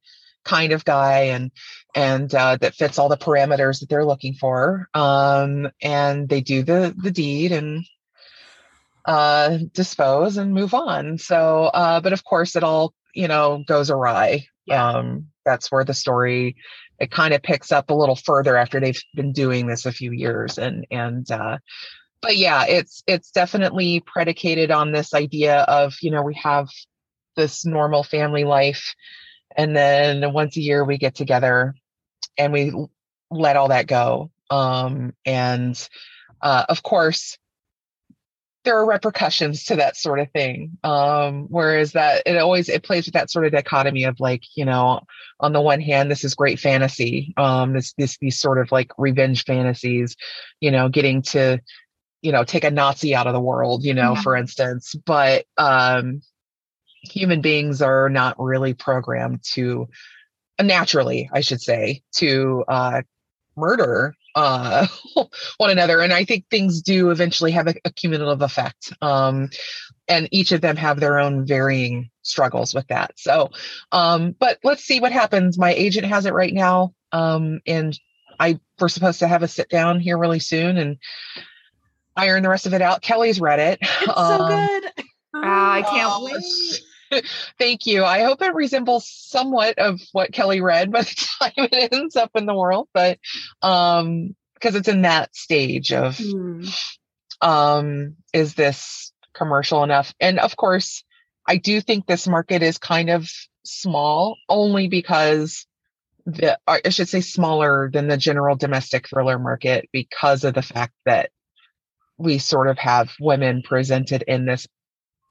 [0.45, 1.51] kind of guy and
[1.95, 4.89] and uh, that fits all the parameters that they're looking for.
[4.95, 7.85] Um, and they do the the deed and
[9.05, 11.19] uh, dispose and move on.
[11.19, 14.47] So, uh, but of course, it all you know goes awry.
[14.67, 14.91] Yeah.
[14.91, 16.57] Um, that's where the story
[17.01, 20.13] it kind of picks up a little further after they've been doing this a few
[20.13, 21.59] years, and and uh,
[22.21, 26.69] but yeah, it's it's definitely predicated on this idea of you know we have
[27.37, 28.95] this normal family life,
[29.57, 31.75] and then once a year we get together
[32.41, 32.73] and we
[33.31, 34.31] let all that go.
[34.51, 35.89] Um, and
[36.41, 37.39] uh, of course,
[38.65, 43.07] there are repercussions to that sort of thing um whereas that it always it plays
[43.07, 45.01] with that sort of dichotomy of like you know
[45.41, 48.93] on the one hand this is great fantasy um this this these sort of like
[48.99, 50.15] revenge fantasies
[50.61, 51.59] you know getting to
[52.21, 54.21] you know take a nazi out of the world you know yeah.
[54.21, 56.21] for instance but um
[57.03, 59.89] human beings are not really programmed to
[60.63, 63.03] naturally i should say to uh
[63.57, 64.87] murder uh,
[65.59, 66.01] one another.
[66.01, 68.93] And I think things do eventually have a, a cumulative effect.
[69.03, 69.51] Um,
[70.09, 73.13] and each of them have their own varying struggles with that.
[73.17, 73.51] So,
[73.93, 75.59] um, but let's see what happens.
[75.59, 76.95] My agent has it right now.
[77.13, 77.99] Um, and
[78.39, 80.97] I we're supposed to have a sit down here really soon and
[82.17, 83.03] iron the rest of it out.
[83.03, 83.79] Kelly's read it.
[83.83, 84.85] It's um, so good.
[85.33, 86.83] Uh, I can't oh, wait.
[87.59, 88.05] Thank you.
[88.05, 92.31] I hope it resembles somewhat of what Kelly read by the time it ends up
[92.35, 93.19] in the world, but
[93.63, 96.93] um because it's in that stage of mm.
[97.41, 100.15] um is this commercial enough?
[100.21, 101.05] And of course,
[101.47, 103.29] I do think this market is kind of
[103.65, 105.67] small only because
[106.27, 110.93] the I should say smaller than the general domestic thriller market because of the fact
[111.07, 111.31] that
[112.19, 114.67] we sort of have women presented in this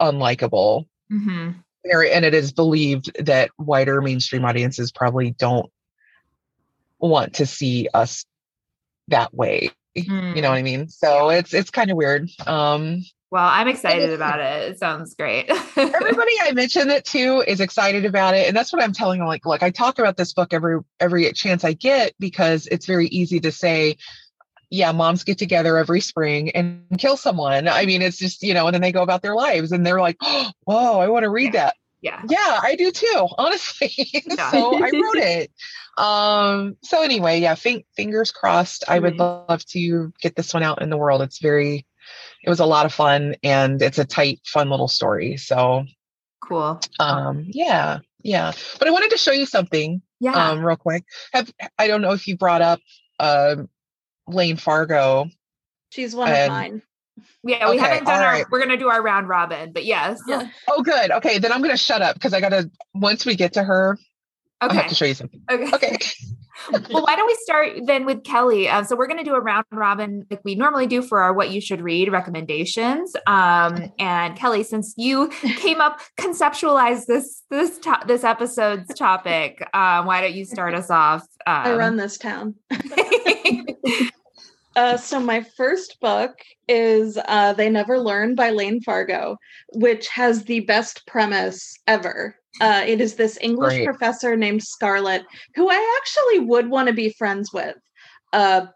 [0.01, 1.51] unlikable mm-hmm
[1.91, 5.71] and it is believed that wider mainstream audiences probably don't
[6.99, 8.25] want to see us
[9.07, 9.71] that way.
[9.97, 10.35] Mm.
[10.35, 10.87] you know what i mean?
[10.87, 12.29] So it's it's kind of weird.
[12.45, 14.71] Um well i'm excited about it.
[14.71, 15.49] It sounds great.
[15.75, 19.27] Everybody i mentioned it to is excited about it and that's what i'm telling them
[19.27, 23.07] like look i talk about this book every every chance i get because it's very
[23.07, 23.97] easy to say
[24.69, 27.67] yeah, moms get together every spring and kill someone.
[27.67, 29.99] I mean, it's just, you know, and then they go about their lives and they're
[30.01, 31.75] like, oh, whoa, I want to read that.
[32.01, 32.21] Yeah.
[32.29, 33.91] Yeah, I do too, honestly.
[34.25, 34.51] Yeah.
[34.51, 35.51] so I wrote it.
[35.97, 38.85] Um, so anyway, yeah, fin- fingers crossed.
[38.87, 41.21] I would love to get this one out in the world.
[41.21, 41.85] It's very
[42.43, 45.35] it was a lot of fun and it's a tight, fun little story.
[45.37, 45.85] So
[46.41, 46.79] Cool.
[46.99, 48.53] um yeah, yeah.
[48.79, 50.51] But I wanted to show you something Yeah.
[50.51, 51.03] um real quick.
[51.33, 52.79] Have I don't know if you brought up
[53.19, 53.67] um
[54.29, 55.27] Layne Fargo.
[55.91, 56.81] She's one and- of mine.
[57.43, 57.69] yeah.
[57.69, 58.45] We okay, haven't done our, right.
[58.49, 60.19] we're going to do our round robin, but yes.
[60.27, 60.47] Yeah.
[60.69, 61.11] Oh good.
[61.11, 63.97] Okay, then I'm gonna shut up because I gotta once we get to her,
[64.61, 64.89] I have Okay.
[64.89, 65.41] to show you something.
[65.49, 65.71] Okay.
[65.73, 65.97] Okay.
[66.91, 68.67] well, why don't we start then with Kelly?
[68.67, 71.33] Um, so we're going to do a round robin like we normally do for our
[71.33, 73.15] what you should read recommendations.
[73.27, 80.05] Um, and Kelly, since you came up conceptualized this this to- this episode's topic, um,
[80.05, 81.21] why don't you start us off?
[81.47, 82.55] Um, I run this town.
[84.79, 86.39] Uh, so my first book
[86.69, 89.35] is uh, "They Never Learn" by Layne Fargo,
[89.73, 92.37] which has the best premise ever.
[92.61, 93.85] Uh, it is this English Great.
[93.85, 97.75] professor named Scarlett, who I actually would want to be friends with,
[98.31, 98.67] uh,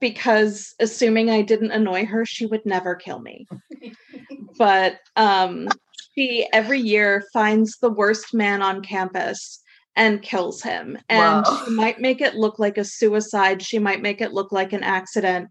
[0.00, 3.46] because assuming I didn't annoy her, she would never kill me.
[4.58, 5.68] but um,
[6.16, 9.61] she every year finds the worst man on campus
[9.96, 10.98] and kills him.
[11.08, 11.62] And Wow.
[11.64, 13.62] she might make it look like a suicide.
[13.62, 15.50] She might make it look like an accident,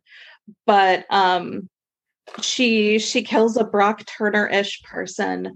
[0.66, 1.70] but um,
[2.42, 5.54] she she kills a Brock Turner-ish person,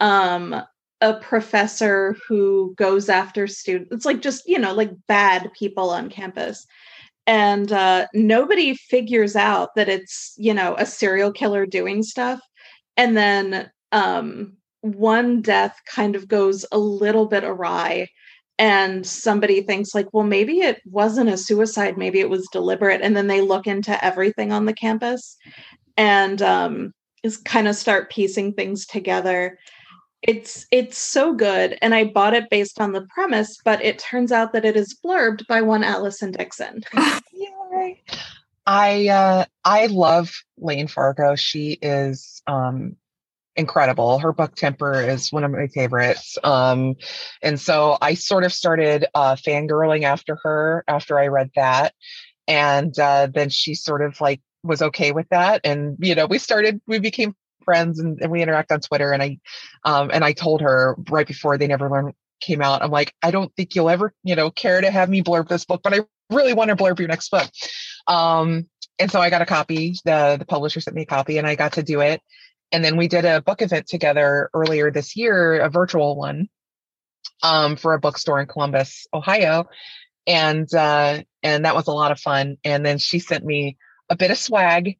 [0.00, 0.62] um,
[1.00, 3.92] a professor who goes after students.
[3.92, 6.66] It's like just you know like bad people on campus.
[7.26, 12.40] And uh, nobody figures out that it's you know a serial killer doing stuff,
[12.96, 18.08] and then um, one death kind of goes a little bit awry
[18.58, 23.16] and somebody thinks like well maybe it wasn't a suicide maybe it was deliberate and
[23.16, 25.36] then they look into everything on the campus
[25.96, 29.58] and um is kind of start piecing things together
[30.22, 34.30] it's it's so good and i bought it based on the premise but it turns
[34.30, 36.80] out that it is blurbed by one allison dickson
[37.32, 38.02] Yay.
[38.66, 41.34] I uh I love Layne Fargo.
[41.34, 42.96] She is um
[43.56, 44.18] incredible.
[44.18, 46.36] Her book Temper is one of my favorites.
[46.42, 46.96] Um
[47.42, 51.94] and so I sort of started uh fangirling after her after I read that.
[52.48, 55.60] And uh then she sort of like was okay with that.
[55.64, 59.22] And you know, we started we became friends and, and we interact on Twitter and
[59.22, 59.38] I
[59.84, 63.30] um and I told her right before they never learn came out, I'm like, I
[63.30, 66.00] don't think you'll ever, you know, care to have me blurb this book, but I
[66.30, 67.48] really want to blurb your next book.
[68.06, 69.96] Um, and so I got a copy.
[70.04, 72.20] The the publisher sent me a copy, and I got to do it.
[72.74, 76.48] And then we did a book event together earlier this year, a virtual one,
[77.40, 79.66] um, for a bookstore in Columbus, Ohio,
[80.26, 82.56] and uh, and that was a lot of fun.
[82.64, 83.76] And then she sent me
[84.10, 84.98] a bit of swag,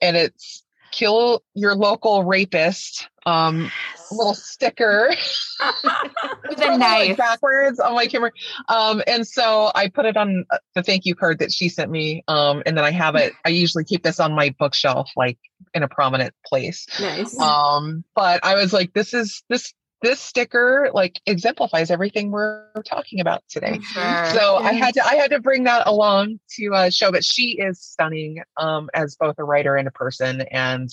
[0.00, 3.70] and it's kill your local rapist um
[4.10, 5.10] little sticker
[6.48, 7.16] with a knife.
[7.16, 8.32] backwards on my camera.
[8.68, 11.90] Um, and so I put it on uh, the thank you card that she sent
[11.90, 12.24] me.
[12.28, 13.32] Um, and then I have it.
[13.44, 15.38] I usually keep this on my bookshelf, like
[15.76, 16.86] in a prominent place.
[16.98, 17.38] Nice.
[17.38, 23.20] Um, but I was like, this is this this sticker like exemplifies everything we're talking
[23.20, 23.78] about today.
[23.82, 24.24] Sure.
[24.32, 27.58] So I had to I had to bring that along to uh, show that she
[27.58, 30.42] is stunning um, as both a writer and a person.
[30.50, 30.88] And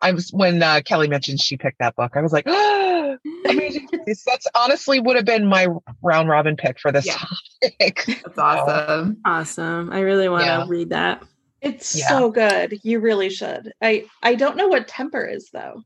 [0.00, 3.16] I was when uh, Kelly mentioned she picked that book, I was like, oh,
[3.48, 3.88] amazing!
[4.06, 5.68] That's honestly would have been my
[6.02, 7.16] round robin pick for this Yeah.
[7.62, 8.20] topic.
[8.24, 9.18] That's awesome.
[9.24, 9.92] awesome.
[9.92, 10.64] I really want to Yeah.
[10.68, 11.22] read that.
[11.60, 12.08] It's Yeah.
[12.08, 15.82] so good you really should i i don't know what temper is though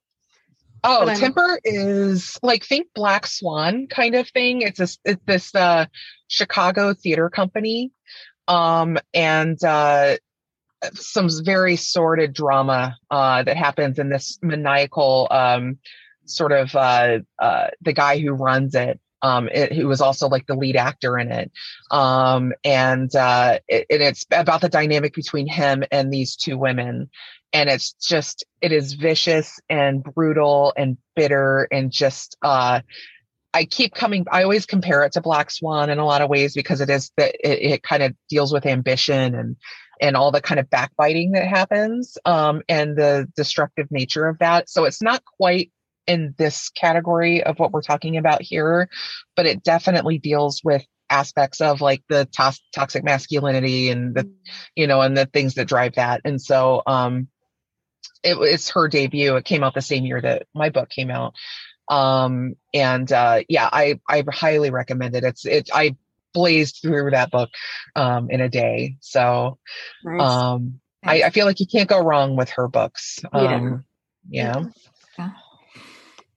[0.85, 4.63] Oh, Temper is like think Black Swan kind of thing.
[4.63, 5.87] It's this it's this uh,
[6.27, 7.93] Chicago theater company,
[8.49, 10.17] um, and uh,
[10.95, 15.79] some very sordid drama uh, that happens in this maniacal um,
[16.25, 19.01] sort of uh, uh, the guy who runs it.
[19.23, 21.53] Um, it, who was also like the lead actor in it,
[21.93, 27.09] um, and uh, it, and it's about the dynamic between him and these two women,
[27.53, 32.81] and it's just it is vicious and brutal and bitter and just uh
[33.55, 36.55] I keep coming I always compare it to Black Swan in a lot of ways
[36.55, 39.57] because it is that it, it kind of deals with ambition and
[40.01, 44.71] and all the kind of backbiting that happens um and the destructive nature of that.
[44.71, 45.71] So it's not quite
[46.07, 48.89] in this category of what we're talking about here
[49.37, 54.31] but it definitely deals with aspects of like the tos- toxic masculinity and the
[54.75, 57.29] you know and the things that drive that and so um
[58.23, 59.37] it, it's her debut.
[59.37, 61.35] It came out the same year that my book came out.
[61.89, 65.25] Um, and uh, yeah, I I highly recommend it.
[65.25, 65.97] It's it I
[66.33, 67.51] blazed through that book
[67.97, 68.97] um, in a day.
[69.01, 69.59] So
[70.05, 70.21] Nice.
[70.21, 73.19] um, I, I feel like you can't go wrong with her books.
[73.35, 73.57] Yeah.
[73.57, 73.85] Um,
[74.31, 74.65] yeah.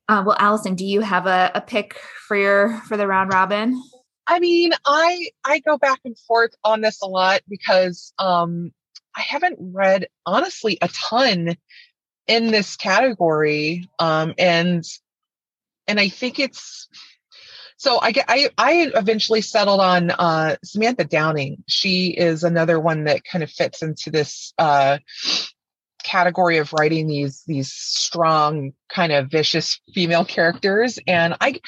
[0.07, 3.81] Uh, well, Allison, do you have a, a pick for your for the round robin?
[4.27, 8.71] I mean, I I go back and forth on this a lot because um
[9.15, 11.55] I haven't read honestly a ton
[12.27, 14.83] in this category um and
[15.87, 16.87] and I think it's
[17.77, 21.63] so I get I I eventually settled on uh Samantha Downing.
[21.67, 24.99] She is another one that kind of fits into this uh
[26.05, 31.59] category of writing these these strong kind of vicious female characters and I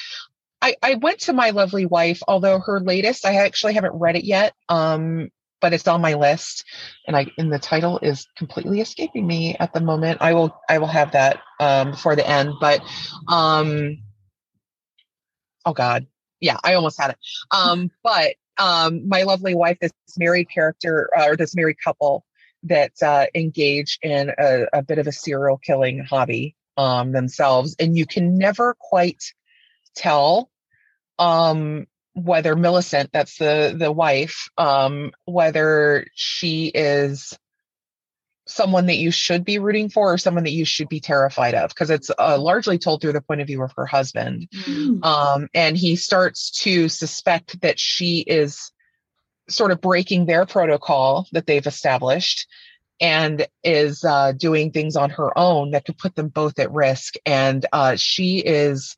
[0.60, 4.24] I, I went to my lovely wife, although her latest I actually haven't read it
[4.24, 4.54] yet.
[4.68, 5.30] Um,
[5.60, 6.64] but it's on my list,
[7.06, 10.18] and I and the title is completely escaping me at the moment.
[10.20, 12.80] I will I will have that um, before the end, but
[13.26, 13.98] um,
[15.66, 16.06] oh god,
[16.40, 17.18] yeah, I almost had it.
[17.50, 22.24] Um, but um, my lovely wife, this married character uh, or this married couple
[22.68, 27.96] that uh, engage in a, a bit of a serial killing hobby um, themselves, and
[27.96, 29.22] you can never quite
[29.94, 30.50] tell
[31.18, 37.36] um whether Millicent, that's the the wife, um, whether she is
[38.46, 41.68] someone that you should be rooting for or someone that you should be terrified of
[41.68, 45.04] because it's uh, largely told through the point of view of her husband Mm.
[45.04, 48.72] um, and he starts to suspect that she is
[49.48, 52.46] sort of breaking their protocol that they've established
[53.00, 57.14] and is uh, doing things on her own that could put them both at risk.
[57.24, 58.96] And uh, she is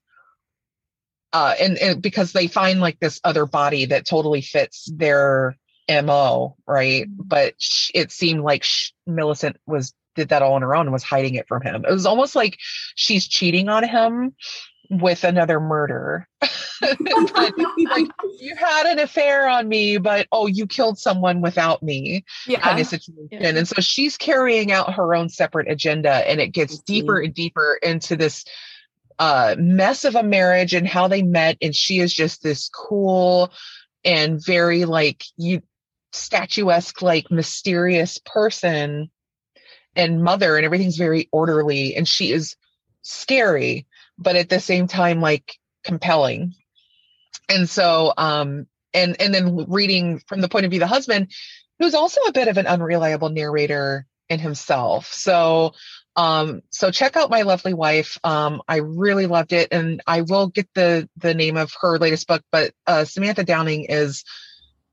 [1.33, 5.55] uh, and, and because they find like this other body that totally fits their
[5.89, 7.07] mo right?
[7.09, 10.93] But sh- it seemed like sh- millicent was did that all on her own and
[10.93, 11.85] was hiding it from him.
[11.89, 12.59] It was almost like
[12.95, 14.35] she's cheating on him
[14.91, 16.29] with another murder
[16.81, 17.59] but,
[17.89, 18.09] like
[18.41, 22.61] you had an affair on me but oh you killed someone without me Yeah.
[22.61, 23.29] kind of situation.
[23.31, 23.49] Yeah.
[23.49, 27.79] And so she's carrying out her own separate agenda and it gets deeper and deeper
[27.83, 28.45] into this
[29.19, 31.59] uh, mess of a marriage and how they met.
[31.61, 33.53] And she is just this cool
[34.03, 35.61] and very like you
[36.13, 39.11] statuesque, like mysterious person
[39.95, 41.95] and mother, and everything's very orderly.
[41.97, 42.57] And she is
[43.03, 43.87] scary,
[44.19, 46.55] but at the same time, like compelling.
[47.51, 51.31] And so, um, and and then reading from the point of view of the husband,
[51.79, 55.13] who's also a bit of an unreliable narrator in himself.
[55.13, 55.73] So
[56.17, 58.19] um so check out my lovely wife.
[58.25, 59.69] Um i really loved it.
[59.73, 63.87] And i will get the the name of her latest book but uh samantha downing
[63.89, 64.25] is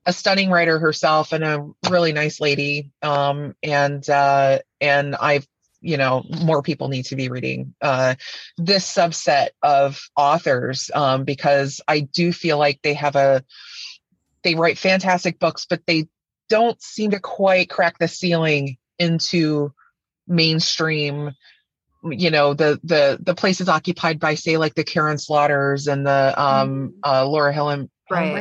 [0.05, 2.91] a stunning writer herself and a really nice lady.
[3.01, 5.47] Um and uh and i've
[5.88, 8.14] you know more people need to be reading uh
[8.58, 13.42] this subset of authors um because i do feel like they have a
[14.44, 16.08] they write fantastic books but they
[16.50, 19.72] don't seem to quite crack the ceiling into
[20.28, 21.32] mainstream
[22.04, 26.34] you know the the the places occupied by say like the karin slaughters and the
[26.42, 28.34] um uh laura hillen Right.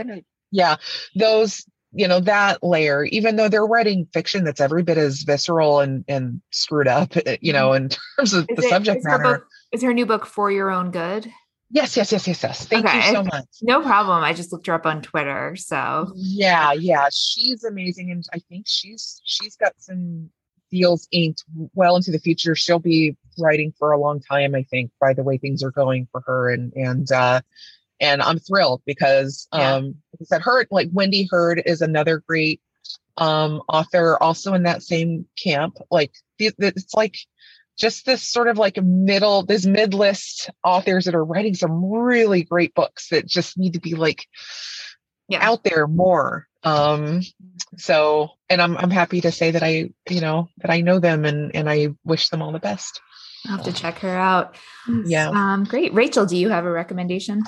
[0.50, 0.76] yeah
[1.14, 1.64] those
[1.96, 6.04] you know that layer even though they're writing fiction that's every bit as visceral and
[6.08, 9.22] and screwed up eh, you know in terms of Is the it- subject is matter
[9.22, 11.30] book- is her new book for your own good?
[11.70, 12.96] yes yes yes yes yes thank Okay.
[12.98, 14.22] you so much No problem.
[14.22, 15.56] I just looked her up on Twitter.
[15.56, 20.30] So yeah yeah she's amazing and i think she's she's got some
[20.70, 21.44] deals inked
[21.74, 25.22] well into the future she'll be writing for a long time i think by the
[25.22, 27.40] way things are going for her and and uh
[28.00, 29.74] and i'm thrilled because Yeah.
[29.76, 32.60] um like i said her like wendy heard is another great
[33.16, 37.16] um author also in that same camp like the- the- it's like
[37.78, 42.42] just this sort of like middle this mid list authors that are writing some really
[42.42, 44.26] great books that just need to be like
[45.28, 45.38] yeah.
[45.46, 47.20] out there more um
[47.76, 51.24] so and i'm i'm happy to say that i you know that i know them
[51.24, 53.00] and and i wish them all the best
[53.48, 54.56] I'll have to check her out.
[55.04, 55.94] yeah Um, great.
[55.94, 57.44] Rachel, do you have a recommendation?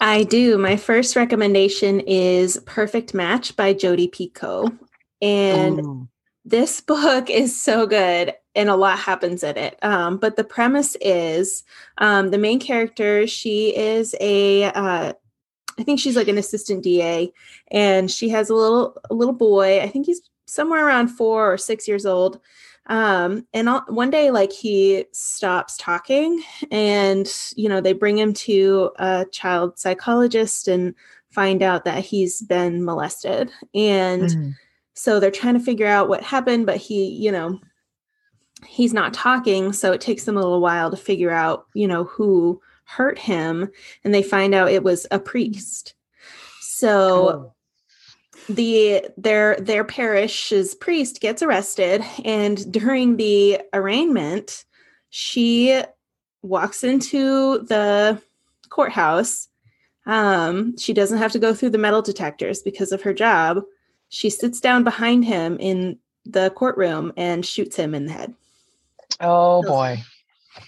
[0.00, 0.58] I do.
[0.58, 4.78] My first recommendation is Perfect Match by Jodi Picoult.
[5.22, 6.08] And Ooh.
[6.44, 9.78] this book is so good and a lot happens in it.
[9.82, 11.62] Um, but the premise is
[11.98, 15.12] um, the main character, she is a, uh,
[15.78, 17.30] I think she's like an assistant DA,
[17.70, 19.82] and she has a little a little boy.
[19.82, 22.40] I think he's somewhere around four or six years old.
[22.88, 28.32] Um, and all, one day, like he stops talking, and you know they bring him
[28.34, 30.94] to a child psychologist and
[31.30, 33.50] find out that he's been molested.
[33.74, 34.54] And Mhm.
[34.94, 37.60] so they're trying to figure out what happened, but he, you know,
[38.66, 39.72] he's not talking.
[39.72, 43.70] So it takes them a little while to figure out, you know, who hurt him.
[44.04, 45.94] And they find out it was a priest.
[46.60, 47.52] So
[48.48, 54.64] the their their parish's priest gets arrested and during the arraignment
[55.10, 55.82] she
[56.42, 58.20] walks into the
[58.68, 59.48] courthouse.
[60.06, 63.62] Um, she doesn't have to go through the metal detectors because of her job.
[64.08, 68.34] She sits down behind him in the courtroom and shoots him in the head.
[69.20, 70.02] Oh boy.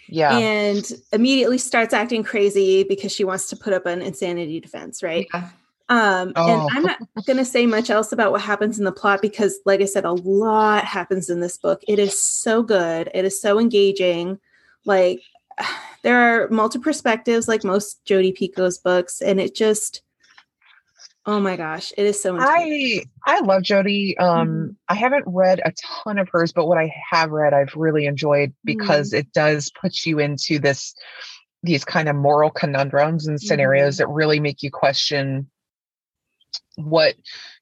[0.09, 0.37] Yeah.
[0.37, 5.27] And immediately starts acting crazy because she wants to put up an insanity defense, right?
[5.33, 5.49] Yeah.
[5.91, 6.69] Um, Oh.
[6.69, 9.59] and I'm not going to say much else about what happens in the plot because,
[9.65, 11.83] like I said, a lot happens in this book.
[11.89, 13.11] It is so good.
[13.15, 14.39] It is so engaging.
[14.85, 15.23] Like,
[16.03, 20.03] there are multiple perspectives, like most Jodi Picoult's books, and it just,
[21.27, 22.35] oh my gosh, it is so.
[22.35, 22.51] intense.
[22.51, 24.17] I I love Jodi.
[24.19, 25.73] Um, I haven't read a
[26.05, 30.05] ton of hers, but what I have read, I've really enjoyed because it does put
[30.07, 30.95] you into this
[31.63, 35.51] these kind of moral conundrums and scenarios that really make you question
[36.77, 37.15] what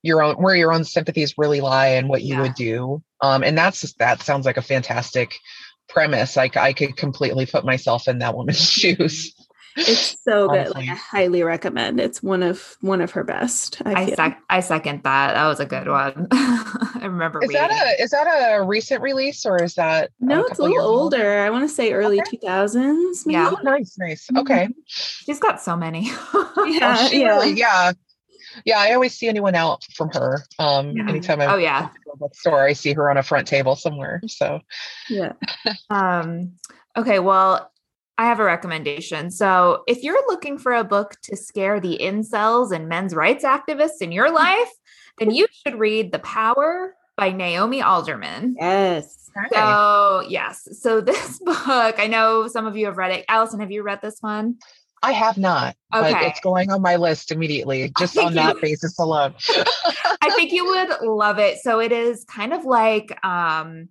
[0.03, 2.43] your own where your own sympathies really lie and what you Yeah.
[2.43, 3.03] would do.
[3.23, 5.35] Um, and that's that sounds like a fantastic
[5.89, 6.37] premise.
[6.37, 9.33] Like I could completely put myself in that woman's shoes.
[9.79, 10.59] It's so good.
[10.69, 10.87] Honestly.
[10.87, 12.01] Like I highly recommend.
[12.01, 13.83] It's one of one of her best.
[13.85, 15.35] I, I sec- I second that.
[15.35, 16.29] That was a good one.
[16.33, 20.59] I remember Is that a is that a recent release or is that no, it's
[20.59, 21.13] a little years old?
[21.15, 21.41] older.
[21.41, 22.31] I want to say early Okay.
[22.39, 23.25] two thousands.
[23.27, 23.51] Yeah.
[23.53, 24.27] Oh, nice, nice.
[24.33, 24.41] Mhm.
[24.41, 24.69] Okay.
[24.87, 26.11] She's got so many.
[26.67, 27.27] Yeah, Oh, she yeah.
[27.29, 27.93] really, yeah.
[28.65, 30.45] Yeah, I always see anyone out from her.
[30.59, 31.09] Um, Yeah.
[31.09, 31.89] anytime I oh yeah.
[32.05, 34.21] go to bookstore, I see her on a front table somewhere.
[34.27, 34.61] So
[35.09, 35.33] yeah.
[35.91, 36.53] Um,
[36.97, 37.71] okay, well,
[38.19, 39.31] I have a recommendation.
[39.31, 44.01] So, if you're looking for a book to scare the incels and men's rights activists
[44.01, 44.71] in your life,
[45.19, 48.57] then you should read The Power by Naomi Alderman.
[48.59, 49.31] Yes.
[49.53, 50.67] So, yes.
[50.81, 53.25] So, this book, I know some of you have read it.
[53.29, 54.57] Allison, have you read this one?
[55.03, 59.35] I have not, but it's going on my list immediately, just on that basis alone.
[60.21, 61.59] I think you would love it.
[61.59, 63.89] So it is kind of like um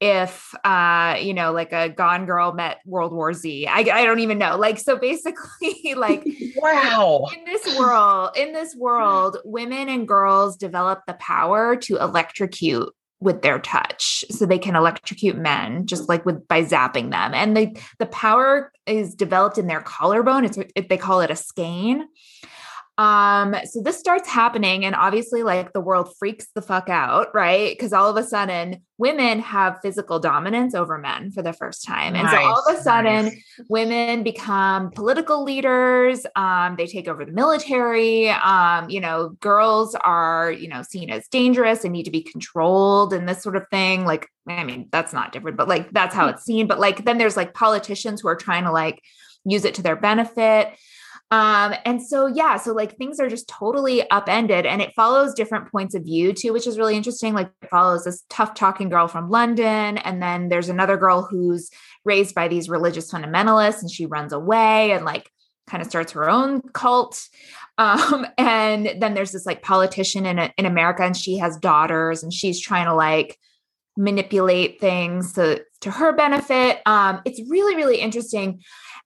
[0.00, 4.20] if uh you know like a gone girl met world war z i, I don't
[4.20, 6.26] even know like so basically like
[6.56, 7.26] wow.
[7.36, 13.42] in this world in this world women and girls develop the power to electrocute with
[13.42, 17.34] their touch so they can electrocute men just like with by zapping them.
[17.34, 20.44] And the the power is developed in their collarbone.
[20.44, 22.06] It's it, they call it a skein
[23.00, 27.70] um so this starts happening and obviously like the world freaks the fuck out right?
[27.72, 32.14] Because all of a sudden women have physical dominance over men for the first time.
[32.14, 33.60] And so all of a sudden nice.
[33.70, 40.52] women become political leaders um, they take over the military um, you know girls are
[40.52, 44.04] you know seen as dangerous and need to be controlled and this sort of thing.
[44.04, 46.66] Like i mean that's not different but like that's how it's seen.
[46.66, 49.00] But like then there's like politicians who are trying to like
[49.46, 50.76] use it to their benefit
[51.32, 55.70] um, and so yeah, so like things are just totally upended and it follows different
[55.70, 57.34] points of view too, which is really interesting.
[57.34, 61.70] Like it follows this tough talking girl from London, and then there's another girl who's
[62.04, 65.30] raised by these religious fundamentalists and she runs away and like
[65.68, 67.22] kind of starts her own cult.
[67.78, 72.30] Um, and then there's this like politician in in America and she has daughters and
[72.30, 73.38] she's trying to like
[73.96, 76.80] manipulate things to to her benefit.
[76.84, 78.60] Um, it's really, really interesting.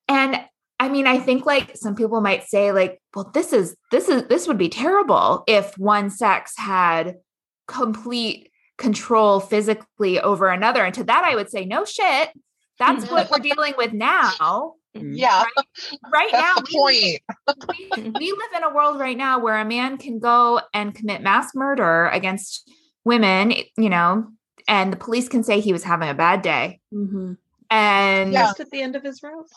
[0.08, 0.40] And
[0.85, 4.24] I mean, I think like some people might say, like, well, this is this is
[4.24, 7.16] this would be terrible if one sex had
[7.66, 10.85] complete control physically over another.
[10.85, 12.28] And to that, I would say, no shit.
[12.78, 14.74] That's what we're dealing with now.
[14.93, 15.45] Yeah,
[16.12, 17.22] Right now, we, point.
[17.97, 21.22] we, we live in a world right now where a man can go and commit
[21.22, 22.70] mass murder against
[23.05, 24.26] women, you know,
[24.68, 26.80] and the police can say he was having a bad day.
[26.93, 27.39] Mhm.
[27.70, 28.43] And Yeah.
[28.49, 29.49] Just at the end of his rope.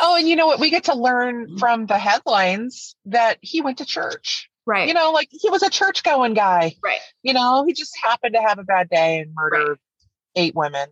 [0.00, 0.60] Oh, and you know what?
[0.60, 1.56] We get to learn mm-hmm.
[1.58, 4.48] from the headlines that he went to church.
[4.66, 4.88] right.
[4.88, 6.74] You know, like he was a church going guy.
[6.82, 7.00] Right.
[7.22, 9.78] You know, he just happened to have a bad day and murder
[10.36, 10.88] eight women.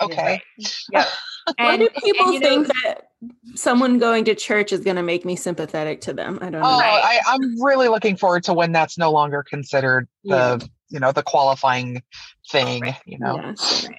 [0.00, 0.42] Okay.
[0.90, 1.08] Yep.
[1.58, 3.08] Why do people and, you know, think that
[3.54, 6.38] someone going to church is going to make me sympathetic to them?
[6.40, 6.74] I don't oh, know.
[6.74, 7.20] Oh, Right.
[7.26, 10.66] I, I'm really looking forward to when that's no longer considered the, Yeah.
[10.92, 12.02] You know, the qualifying
[12.50, 12.82] thing.
[12.82, 12.96] Right.
[13.06, 13.36] You know.
[13.36, 13.94] Yeah.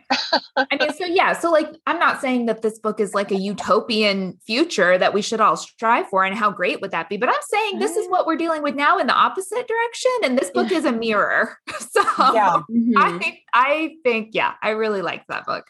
[0.55, 3.35] I mean, so yeah, so like, I'm not saying that this book is like a
[3.35, 7.17] utopian future that we should all strive for, and how great would that be?
[7.17, 10.37] But I'm saying this is what we're dealing with now in the opposite direction, and
[10.37, 11.57] this book is a mirror.
[11.79, 12.01] So
[12.33, 12.61] Yeah.
[12.71, 12.93] Mhm.
[12.97, 15.65] I, I think, yeah, I really like that book.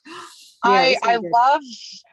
[0.64, 1.62] I I love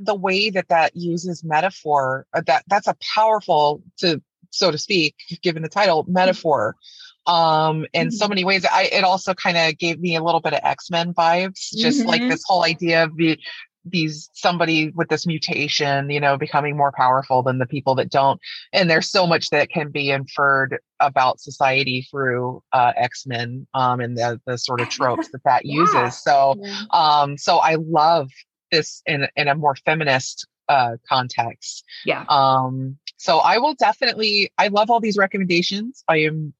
[0.00, 2.26] the way that that uses metaphor.
[2.34, 6.74] uh, That that's a powerful, to so to speak, given the title, metaphor.
[7.26, 8.64] Um, in so many ways.
[8.64, 12.06] I it also kind of gave me a little bit of X Men vibes, just
[12.06, 12.28] like Mhm.
[12.30, 13.38] this whole idea of the
[13.86, 18.38] these somebody with this mutation, you know, becoming more powerful than the people that don't.
[18.74, 24.00] And there's so much that can be inferred about society through uh, X Men um,
[24.00, 25.80] and the the sort of tropes that that Yeah.
[25.80, 26.22] uses.
[26.22, 26.60] So
[26.90, 28.30] um, so I love
[28.70, 31.82] this in in a more feminist uh, contexts.
[32.04, 32.24] Yeah.
[32.28, 36.04] Um, so I will definitely, I love all these recommendations.
[36.08, 36.54] I am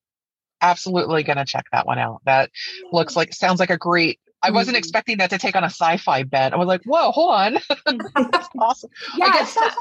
[0.63, 2.23] absolutely going to check that one out.
[2.25, 2.51] That
[2.93, 4.79] looks like, sounds like a great, I wasn't Mhm.
[4.81, 6.55] expecting that to take on a sci-fi bent.
[6.55, 7.55] I was like, whoa, hold on.
[7.87, 8.91] That's awesome.
[9.17, 9.75] Yeah, I guess not-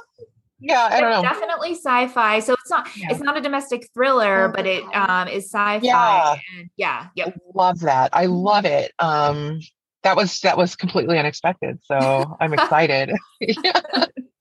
[0.62, 1.22] yeah, I don't know.
[1.22, 2.40] definitely sci-fi.
[2.42, 3.08] So it's not Yeah.
[3.12, 5.80] it's not a domestic thriller, but it um is sci-fi.
[5.82, 6.36] Yeah.
[6.58, 7.30] And yeah, yep.
[7.30, 8.10] I love that.
[8.12, 8.92] I love it.
[9.00, 9.62] Um,
[10.04, 11.80] that was that was completely unexpected.
[11.86, 13.12] So I'm excited.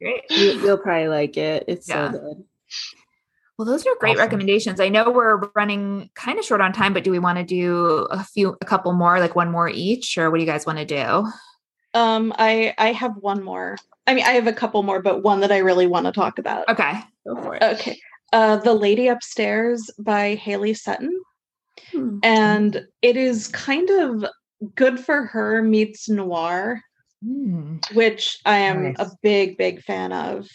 [0.01, 0.25] Great.
[0.31, 1.65] You, you'll probably like it.
[1.69, 2.11] It's Yeah.
[2.11, 2.45] so good.
[3.59, 4.21] Well, those are great Awesome.
[4.21, 4.79] recommendations.
[4.79, 8.07] I know we're running kind of short on time, but do we want to do
[8.11, 10.79] a few a couple more, like one more each, or what do you guys want
[10.79, 11.29] to do?
[11.93, 13.77] Um, I I have one more.
[14.07, 16.39] I mean, I have a couple more, but one that I really want to talk
[16.39, 16.69] about.
[16.69, 16.93] Okay.
[17.27, 17.63] Go for it.
[17.63, 17.99] Okay.
[18.33, 21.11] Uh, The Lady Upstairs by Halley Sutton.
[21.93, 22.19] Hmm.
[22.23, 24.25] And it is kind of
[24.77, 26.81] good for her meets noir,
[27.25, 27.79] Hmm.
[27.93, 30.47] which I am a big, big fan of.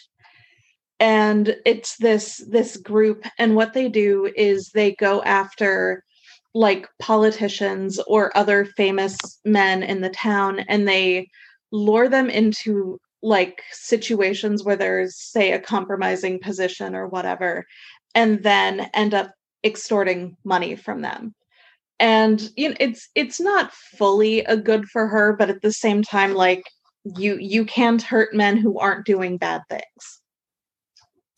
[1.04, 6.02] And it's this this group, and what they do is they go after
[6.54, 11.28] like politicians or other famous men in the town and they
[11.72, 17.66] lure them into like situations where there's say a compromising position or whatever
[18.14, 19.30] and then end up
[19.62, 21.34] extorting money from them.
[22.00, 26.02] And you know it's it's not fully a good for her but at the same
[26.02, 26.64] time like
[27.18, 30.22] you you can't hurt men who aren't doing bad things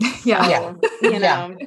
[0.24, 0.48] Yeah.
[0.48, 0.58] Yeah.
[0.60, 1.48] So, you Yeah.
[1.48, 1.58] know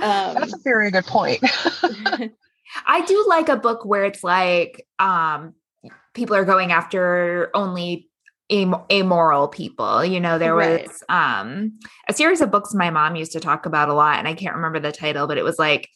[0.00, 1.40] um, That's a very good point.
[2.86, 5.54] I do like a book where it's like um
[6.14, 8.08] people are going after only
[8.50, 10.04] am- amoral people.
[10.04, 10.86] You know, there Right.
[10.86, 14.28] was um a series of books my mom used to talk about a lot and
[14.28, 15.88] I can't remember the title, but it was like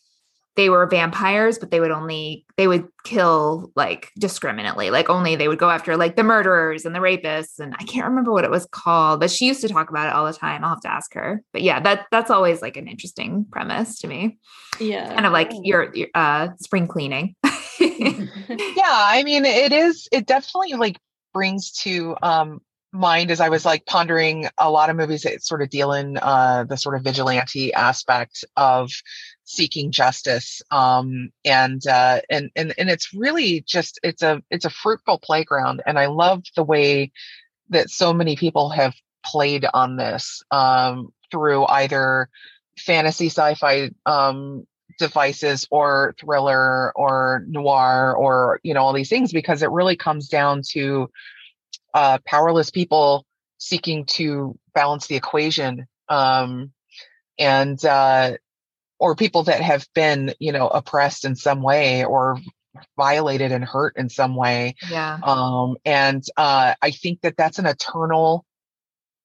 [0.54, 4.90] they were vampires, but they would only they would kill like discriminately.
[4.90, 8.06] Like only they would go after like the murderers and the rapists and I can't
[8.06, 10.62] remember what it was called, but she used to talk about it all the time.
[10.62, 11.42] I'll have to ask her.
[11.52, 14.38] But yeah, that that's always like an interesting premise to me.
[14.78, 17.34] yeah Kind of like your, your uh spring cleaning.
[17.80, 18.28] yeah,
[18.86, 20.08] I mean, it is.
[20.12, 20.98] It definitely like
[21.32, 22.60] brings to um
[22.92, 26.18] mind as I was like pondering a lot of movies that sort of deal in
[26.18, 28.90] uh the sort of vigilante aspect of
[29.44, 34.70] seeking justice um and uh and and and it's really just it's a it's a
[34.70, 37.10] fruitful playground and I love the way
[37.70, 42.28] that so many people have played on this um through either
[42.78, 44.66] fantasy sci-fi um
[44.98, 50.28] devices or thriller or noir or you know all these things because it really comes
[50.28, 51.10] down to
[51.94, 53.26] uh powerless people
[53.58, 56.70] seeking to balance the equation um
[57.38, 58.36] and uh
[59.02, 62.38] or people that have been you know oppressed in some way or
[62.96, 65.18] violated and hurt in some way yeah.
[65.24, 68.46] um and uh i think that that's an eternal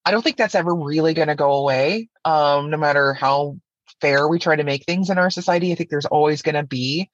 [0.03, 3.55] i don't think that's ever really going to go away um no matter how
[4.01, 6.63] fair we try to make things in our society i think there's always going to
[6.63, 7.07] be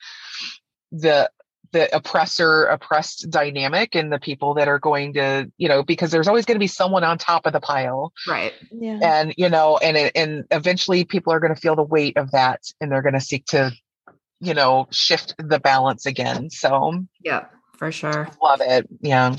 [0.93, 1.29] the
[1.73, 6.27] the oppressor oppressed dynamic and the people that are going to you know because there's
[6.29, 8.53] always going to be someone on top of the pile Right.
[8.71, 12.15] yeah and you know and it- and eventually people are going to feel the weight
[12.17, 13.71] of that and they're going to seek to
[14.39, 17.45] you know shift the balance again so yeah
[17.77, 18.29] For sure.
[18.41, 19.35] love it yeah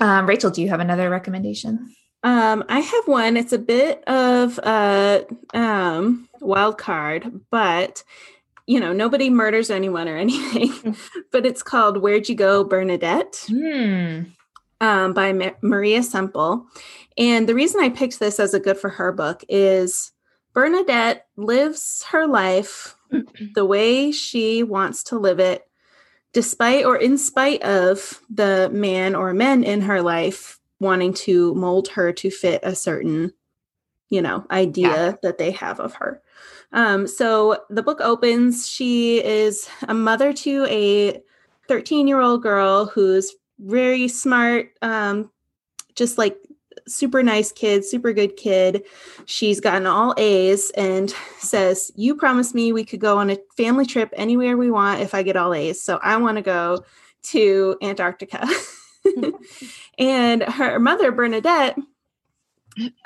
[0.00, 1.94] Um, Rachel, do you have another recommendation?
[2.22, 3.36] Um, I have one.
[3.36, 5.24] It's a bit of a
[5.54, 8.02] um, wild card, but
[8.66, 10.96] you know, nobody murders anyone or anything.
[11.32, 14.22] but it's called "Where'd You Go, Bernadette" Hmm.
[14.80, 16.66] um, by Ma- Maria Semple.
[17.18, 20.12] And the reason I picked this as a good for her book is
[20.52, 22.96] Bernadette lives her life
[23.54, 25.66] the way she wants to live it,
[26.32, 31.88] despite or in spite of the man or men in her life wanting to mold
[31.88, 33.32] her to fit a certain,
[34.10, 35.14] you know, idea Yeah.
[35.22, 36.20] that they have of her.
[36.76, 38.68] Um, so the book opens.
[38.68, 41.20] She is a mother to a
[41.68, 45.30] 13 year old girl who's very smart, um,
[45.94, 46.36] just like
[46.86, 48.84] super nice kid, super good kid.
[49.24, 53.86] She's gotten all A's and says, You promised me we could go on a family
[53.86, 55.82] trip anywhere we want if I get all A's.
[55.82, 56.84] So I want to go
[57.24, 58.46] to Antarctica.
[59.98, 61.76] and her mother, Bernadette,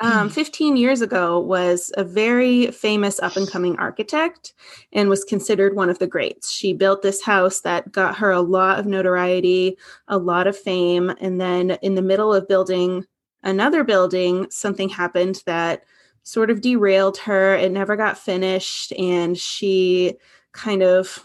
[0.01, 4.55] um, 15 years ago was a very famous up and coming architect
[4.93, 6.51] and was considered one of the greats.
[6.51, 9.77] She built this house that got her a lot of notoriety,
[10.09, 11.13] a lot of fame.
[11.21, 13.05] And then in the middle of building
[13.43, 15.85] another building, something happened that
[16.23, 17.55] sort of derailed her.
[17.55, 18.93] It never got finished.
[18.93, 20.17] And she
[20.53, 21.25] kind of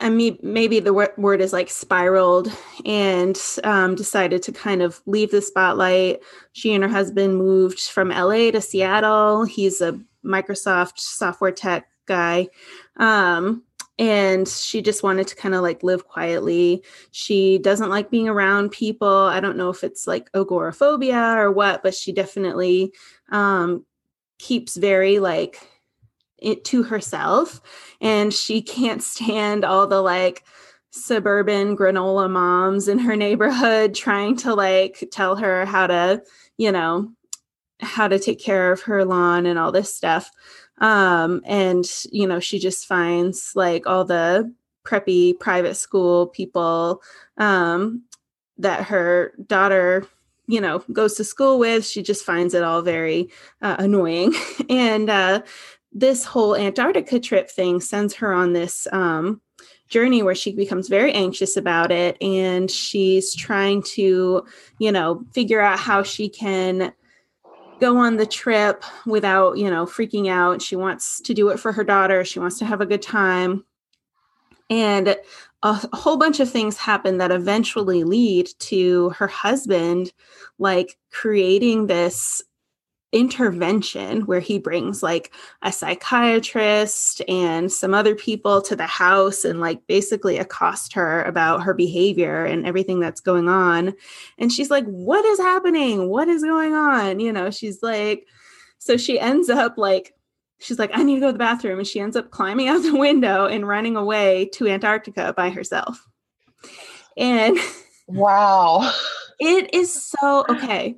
[0.00, 2.50] I mean, maybe the wor- word is like spiraled
[2.86, 6.20] and um, decided to kind of leave the spotlight.
[6.52, 9.44] She and her husband moved from LA to Seattle.
[9.44, 12.48] He's a Microsoft software tech guy.
[12.96, 13.62] Um,
[13.98, 16.82] and she just wanted to kind of like live quietly.
[17.10, 19.06] She doesn't like being around people.
[19.06, 22.94] I don't know if it's like agoraphobia or what, but she definitely
[23.30, 23.84] um,
[24.38, 25.69] keeps very like
[26.40, 27.60] it to herself
[28.00, 30.44] and she can't stand all the like
[30.90, 36.22] suburban granola moms in her neighborhood trying to like tell her how to
[36.58, 37.10] you know
[37.80, 40.30] how to take care of her lawn and all this stuff.
[40.78, 44.52] Um and you know she just finds like all the
[44.84, 47.02] preppy private school people
[47.36, 48.02] um
[48.58, 50.06] that her daughter
[50.46, 51.86] you know goes to school with.
[51.86, 53.30] She just finds it all very
[53.62, 54.34] uh, annoying.
[54.68, 55.42] And uh
[55.92, 59.40] this whole Antarctica trip thing sends her on this um,
[59.88, 64.46] journey where she becomes very anxious about it and she's trying to,
[64.78, 66.92] you know, figure out how she can
[67.80, 70.62] go on the trip without, you know, freaking out.
[70.62, 73.64] She wants to do it for her daughter, she wants to have a good time.
[74.68, 75.16] And
[75.62, 80.12] a whole bunch of things happen that eventually lead to her husband
[80.58, 82.40] like creating this
[83.12, 85.32] intervention where he brings like
[85.62, 91.62] a psychiatrist and some other people to the house and like basically accost her about
[91.62, 93.94] her behavior and everything that's going on.
[94.38, 96.08] And she's like what is happening?
[96.08, 97.18] What is going on?
[97.18, 98.26] You know she's like
[98.78, 100.14] so she ends up like
[100.58, 101.78] she's like i need to go to the bathroom.
[101.78, 106.06] And she ends up climbing out the window and running away to antarctica by herself.
[107.16, 107.58] And
[108.06, 108.92] wow.
[109.40, 110.96] it is so okay.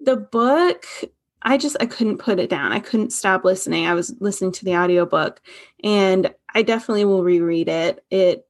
[0.00, 0.86] The book
[1.42, 2.72] I just I couldn't put it down.
[2.72, 3.86] I couldn't stop listening.
[3.86, 5.40] I was listening to the audiobook
[5.82, 8.04] and I definitely will reread it.
[8.10, 8.46] It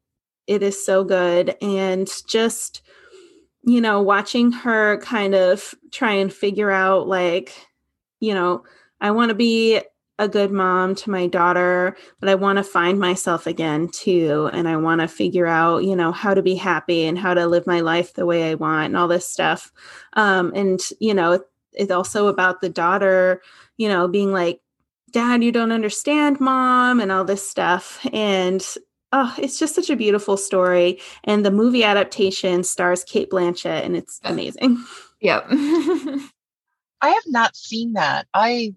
[0.47, 2.83] it is so good and just
[3.65, 7.55] you know, watching her kind of try and figure out like,
[8.21, 8.65] you know,
[9.01, 9.81] I want to be
[10.19, 14.51] a good mom to my daughter, but I want to find myself again too.
[14.53, 17.47] And I want to figure out, you know, how to be happy and how to
[17.47, 19.73] live my life the way I want and all this stuff.
[20.15, 21.43] Um, and, you know,
[21.75, 23.43] it's also about the daughter,
[23.77, 24.61] you know, being like,
[25.11, 28.05] Dad, you don't understand, mom, and all this stuff.
[28.13, 28.67] And
[29.13, 31.01] oh, it's just such a beautiful story.
[31.25, 34.83] And the movie adaptation stars Cate Blanchett, and it's amazing.
[35.21, 35.47] Yep.
[35.51, 38.27] I have not seen that.
[38.33, 38.75] I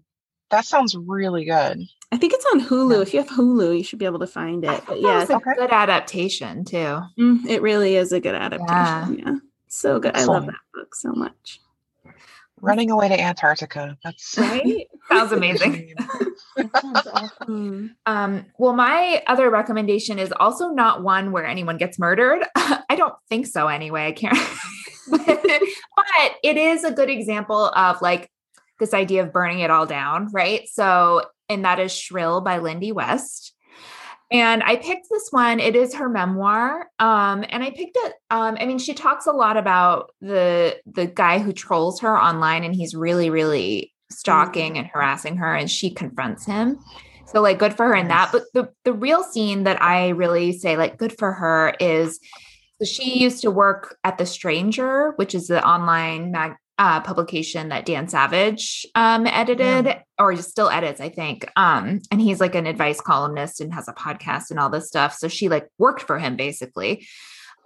[0.51, 1.81] that sounds really good.
[2.11, 3.01] I think it's on Hulu.
[3.01, 4.83] If you have Hulu, you should be able to find it.
[4.87, 5.53] But yeah, it's a okay.
[5.57, 7.01] good adaptation too.
[7.19, 9.19] Mm, it really is a good adaptation.
[9.19, 9.35] Yeah, yeah.
[9.67, 10.15] so good.
[10.15, 10.29] Excellent.
[10.29, 11.59] I love that book so much
[12.61, 13.97] running away to Antarctica.
[14.03, 14.87] That's right.
[15.09, 15.93] Sounds amazing.
[16.57, 17.95] sounds awesome.
[18.05, 22.43] Um, well, my other recommendation is also not one where anyone gets murdered.
[22.55, 24.07] I don't think so anyway.
[24.07, 24.37] I can't.
[25.09, 28.29] but it is a good example of like
[28.79, 30.67] this idea of burning it all down, right?
[30.67, 33.54] So, and that is Shrill by Lindy West.
[34.31, 35.59] And I picked this one.
[35.59, 36.89] It is her memoir.
[36.99, 38.13] Um, and I picked it.
[38.31, 42.63] Um, I mean, she talks a lot about the the guy who trolls her online,
[42.63, 46.79] and he's really, really stalking and harassing her, and she confronts him.
[47.27, 48.31] So, like, good for her in that.
[48.31, 52.19] But the the real scene that I really say, like, good for her is
[52.81, 57.69] so she used to work at The Stranger, which is the online mag- uh, publication
[57.69, 60.01] that Dan Savage um, edited yeah.
[60.19, 61.49] or still edits, I think.
[61.55, 65.13] Um, and he's like an advice columnist and has a podcast and all this stuff.
[65.13, 67.07] So she like worked for him basically.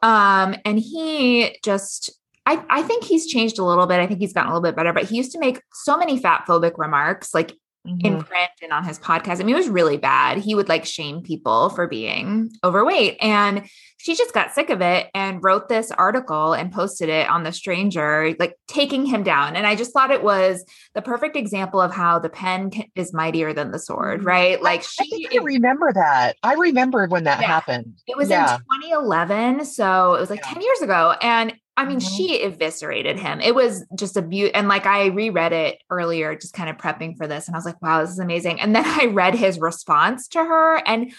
[0.01, 2.11] Um, and he just,
[2.45, 3.99] I, I think he's changed a little bit.
[3.99, 6.17] I think he's gotten a little bit better, but he used to make so many
[6.19, 7.51] fat phobic remarks, like
[7.87, 8.05] mm-hmm.
[8.05, 9.41] in print and on his podcast.
[9.41, 10.37] I mean, it was really bad.
[10.37, 13.17] He would like shame people for being overweight.
[13.21, 13.67] And
[13.99, 17.51] she just got sick of it and wrote this article and posted it on The
[17.51, 19.57] Stranger, like taking him down.
[19.57, 20.63] And I just thought it was
[20.95, 24.27] the perfect example of how the pen is mightier than the sword, mm-hmm.
[24.27, 24.61] right?
[24.63, 25.27] Like I, she.
[25.33, 26.37] I, I remember that.
[26.43, 27.47] I remembered when that yeah.
[27.47, 28.01] happened.
[28.07, 28.55] It was yeah.
[28.55, 29.65] in 2011.
[29.65, 30.53] So it was like yeah.
[30.53, 31.15] 10 years ago.
[31.21, 32.13] And I mean, mm-hmm.
[32.13, 33.39] she eviscerated him.
[33.39, 34.51] It was just a beaut.
[34.53, 37.47] And like I reread it earlier, just kind of prepping for this.
[37.47, 38.59] And I was like, wow, this is amazing.
[38.59, 41.13] And then I read his response to her and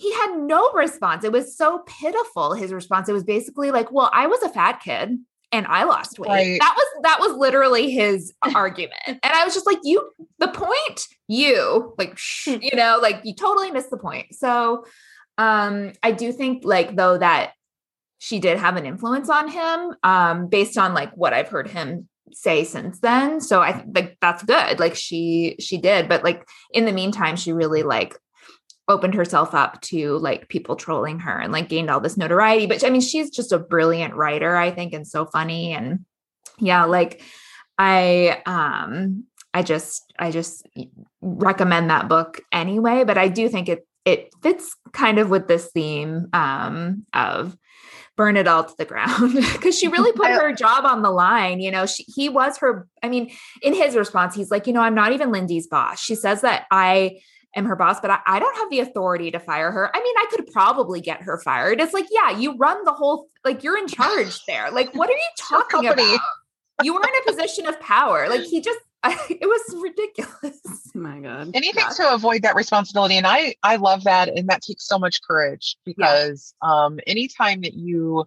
[0.00, 1.24] he had no response.
[1.24, 3.08] It was so pitiful, his response.
[3.10, 5.18] It was basically like, well, I was a fat kid
[5.52, 6.28] and I lost weight.
[6.28, 6.58] Right.
[6.58, 9.02] That was that was literally his argument.
[9.06, 13.70] And I was just like, you the point, you, like, you know, like you totally
[13.70, 14.34] missed the point.
[14.34, 14.86] So
[15.36, 17.52] um I do think like though that
[18.18, 22.08] she did have an influence on him um, based on like what I've heard him
[22.32, 23.40] say since then.
[23.40, 24.78] So I think that's good.
[24.78, 28.16] Like she she did, but like in the meantime, she really like
[28.90, 32.66] opened herself up to like people trolling her and like gained all this notoriety.
[32.66, 35.72] But I mean, she's just a brilliant writer, I think, and so funny.
[35.72, 36.04] And
[36.58, 37.22] yeah, like
[37.78, 39.24] I um
[39.54, 40.68] I just I just
[41.20, 43.04] recommend that book anyway.
[43.04, 47.56] But I do think it it fits kind of with this theme um of
[48.16, 51.58] burn it all to the ground because she really put her job on the line.
[51.60, 52.86] You know, she, he was her.
[53.02, 53.30] I mean,
[53.62, 56.00] in his response, he's like, you know, I'm not even Lindy's boss.
[56.00, 57.20] She says that I
[57.56, 59.90] am her boss, but I, I, don't have the authority to fire her.
[59.94, 61.80] I mean, I could probably get her fired.
[61.80, 64.70] It's like, yeah, you run the whole, like you're in charge there.
[64.70, 66.20] Like, what are you talking about?
[66.82, 68.28] You were in a position of power.
[68.28, 70.60] Like he just, I, it was ridiculous.
[70.64, 71.50] Oh my God.
[71.54, 72.06] Anything yeah.
[72.06, 73.16] to avoid that responsibility.
[73.16, 74.28] And I, I love that.
[74.28, 76.84] And that takes so much courage because yeah.
[76.84, 78.24] um, anytime that you,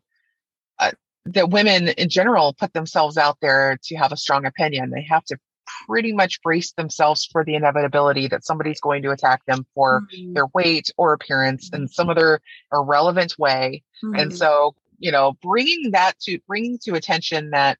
[0.79, 0.91] uh,
[1.25, 5.23] that women in general put themselves out there to have a strong opinion, they have
[5.25, 5.37] to
[5.87, 10.33] pretty much brace themselves for the inevitability that somebody's going to attack them for mm-hmm.
[10.33, 11.83] their weight or appearance mm-hmm.
[11.83, 12.41] in some other
[12.71, 13.83] irrelevant way.
[14.03, 14.19] Mm-hmm.
[14.19, 17.77] And so, you know, bringing that to bringing to attention that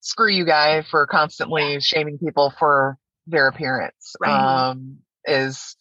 [0.00, 4.68] screw you guy for constantly shaming people for their appearance right.
[4.68, 5.76] um, is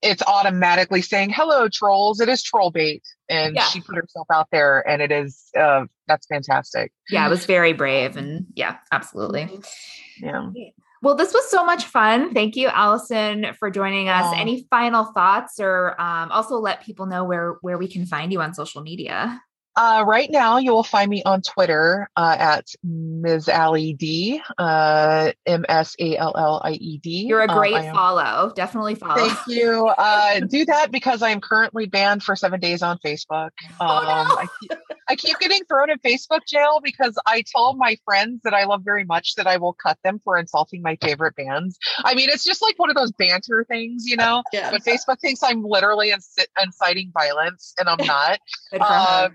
[0.00, 3.64] it's automatically saying hello trolls it is troll bait and yeah.
[3.64, 7.72] she put herself out there and it is uh, that's fantastic yeah it was very
[7.74, 9.60] brave and yeah absolutely mm-hmm.
[10.20, 10.50] Yeah.
[11.00, 12.34] Well this was so much fun.
[12.34, 14.34] Thank you allison for joining us.
[14.36, 18.40] Any final thoughts or um, also let people know where where we can find you
[18.40, 19.40] on social media
[19.78, 23.48] uh, right now, you will find me on Twitter uh, at Ms.
[23.48, 27.26] Allie D, uh, M S A L L I E D.
[27.28, 28.52] You're a uh, great follow.
[28.56, 29.28] Definitely follow.
[29.28, 29.86] Thank you.
[29.86, 33.50] Uh, do that because I'm currently banned for seven days on Facebook.
[33.78, 34.36] Um, oh, no.
[34.36, 34.72] I, keep,
[35.10, 38.82] I keep getting thrown in Facebook jail because I tell my friends that I love
[38.84, 41.78] very much that I will cut them for insulting my favorite bands.
[41.98, 44.42] I mean, it's just like one of those banter things, you know?
[44.52, 44.72] Yeah.
[44.72, 46.12] But Facebook thinks I'm literally
[46.60, 48.40] inciting violence, and I'm not.
[48.80, 49.28] uh,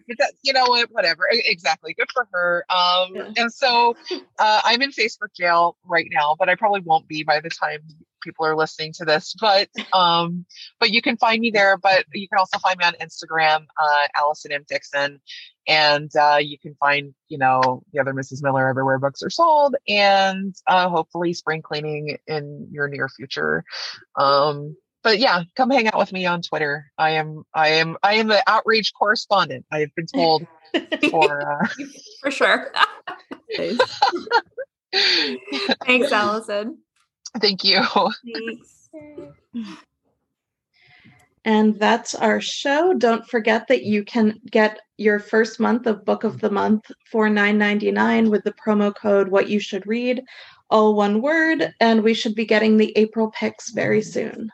[0.43, 1.23] you know what, whatever.
[1.31, 1.93] Exactly.
[1.93, 2.65] Good for her.
[2.69, 3.31] Um, yeah.
[3.37, 3.95] and so
[4.39, 7.81] uh, I'm in Facebook jail right now, but I probably won't be by the time
[8.23, 9.35] people are listening to this.
[9.39, 10.45] But um,
[10.79, 11.77] but you can find me there.
[11.77, 15.19] But you can also find me on Instagram, uh, Allison M Dickson,
[15.67, 18.41] and uh, you can find you know the other Mrs.
[18.41, 23.63] Miller everywhere books are sold, and uh, hopefully spring cleaning in your near future.
[24.15, 26.91] Um, but yeah, come hang out with me on Twitter.
[26.97, 29.65] I am I am I am the outrage correspondent.
[29.71, 30.47] I have been told
[31.09, 31.67] for uh...
[32.21, 32.71] for sure.
[35.85, 36.79] Thanks, Allison.
[37.39, 37.83] Thank you.
[38.33, 38.89] Thanks.
[41.45, 42.93] And that's our show.
[42.93, 47.27] Don't forget that you can get your first month of Book of the Month for
[47.27, 50.23] $9.99 with the promo code What You Should Read,
[50.69, 51.73] all one word.
[51.81, 54.49] And we should be getting the April picks very soon.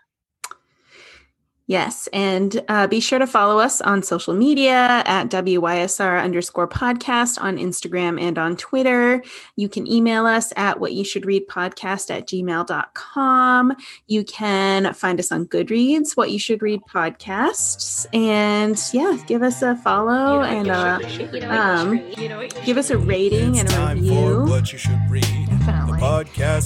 [1.70, 2.10] Yes.
[2.12, 7.58] And uh, be sure to follow us on social media at WYSR underscore podcast on
[7.58, 9.24] Instagram and on Twitter.
[9.56, 13.76] You can email us at what you should read podcast at gmail.com.
[14.08, 18.08] You can find us on Goodreads, what you should read podcasts.
[18.16, 21.00] And yeah, give us a follow and uh,
[21.50, 21.98] um,
[22.66, 24.46] give us a rating and a review.
[24.46, 25.59] What you should read.
[25.72, 26.00] Definitely.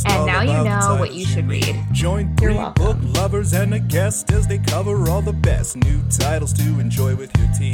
[0.05, 1.83] And now you know what you should read.
[1.91, 6.53] Join three book lovers and a guest as they cover all the best new titles
[6.53, 7.73] to enjoy with your tea.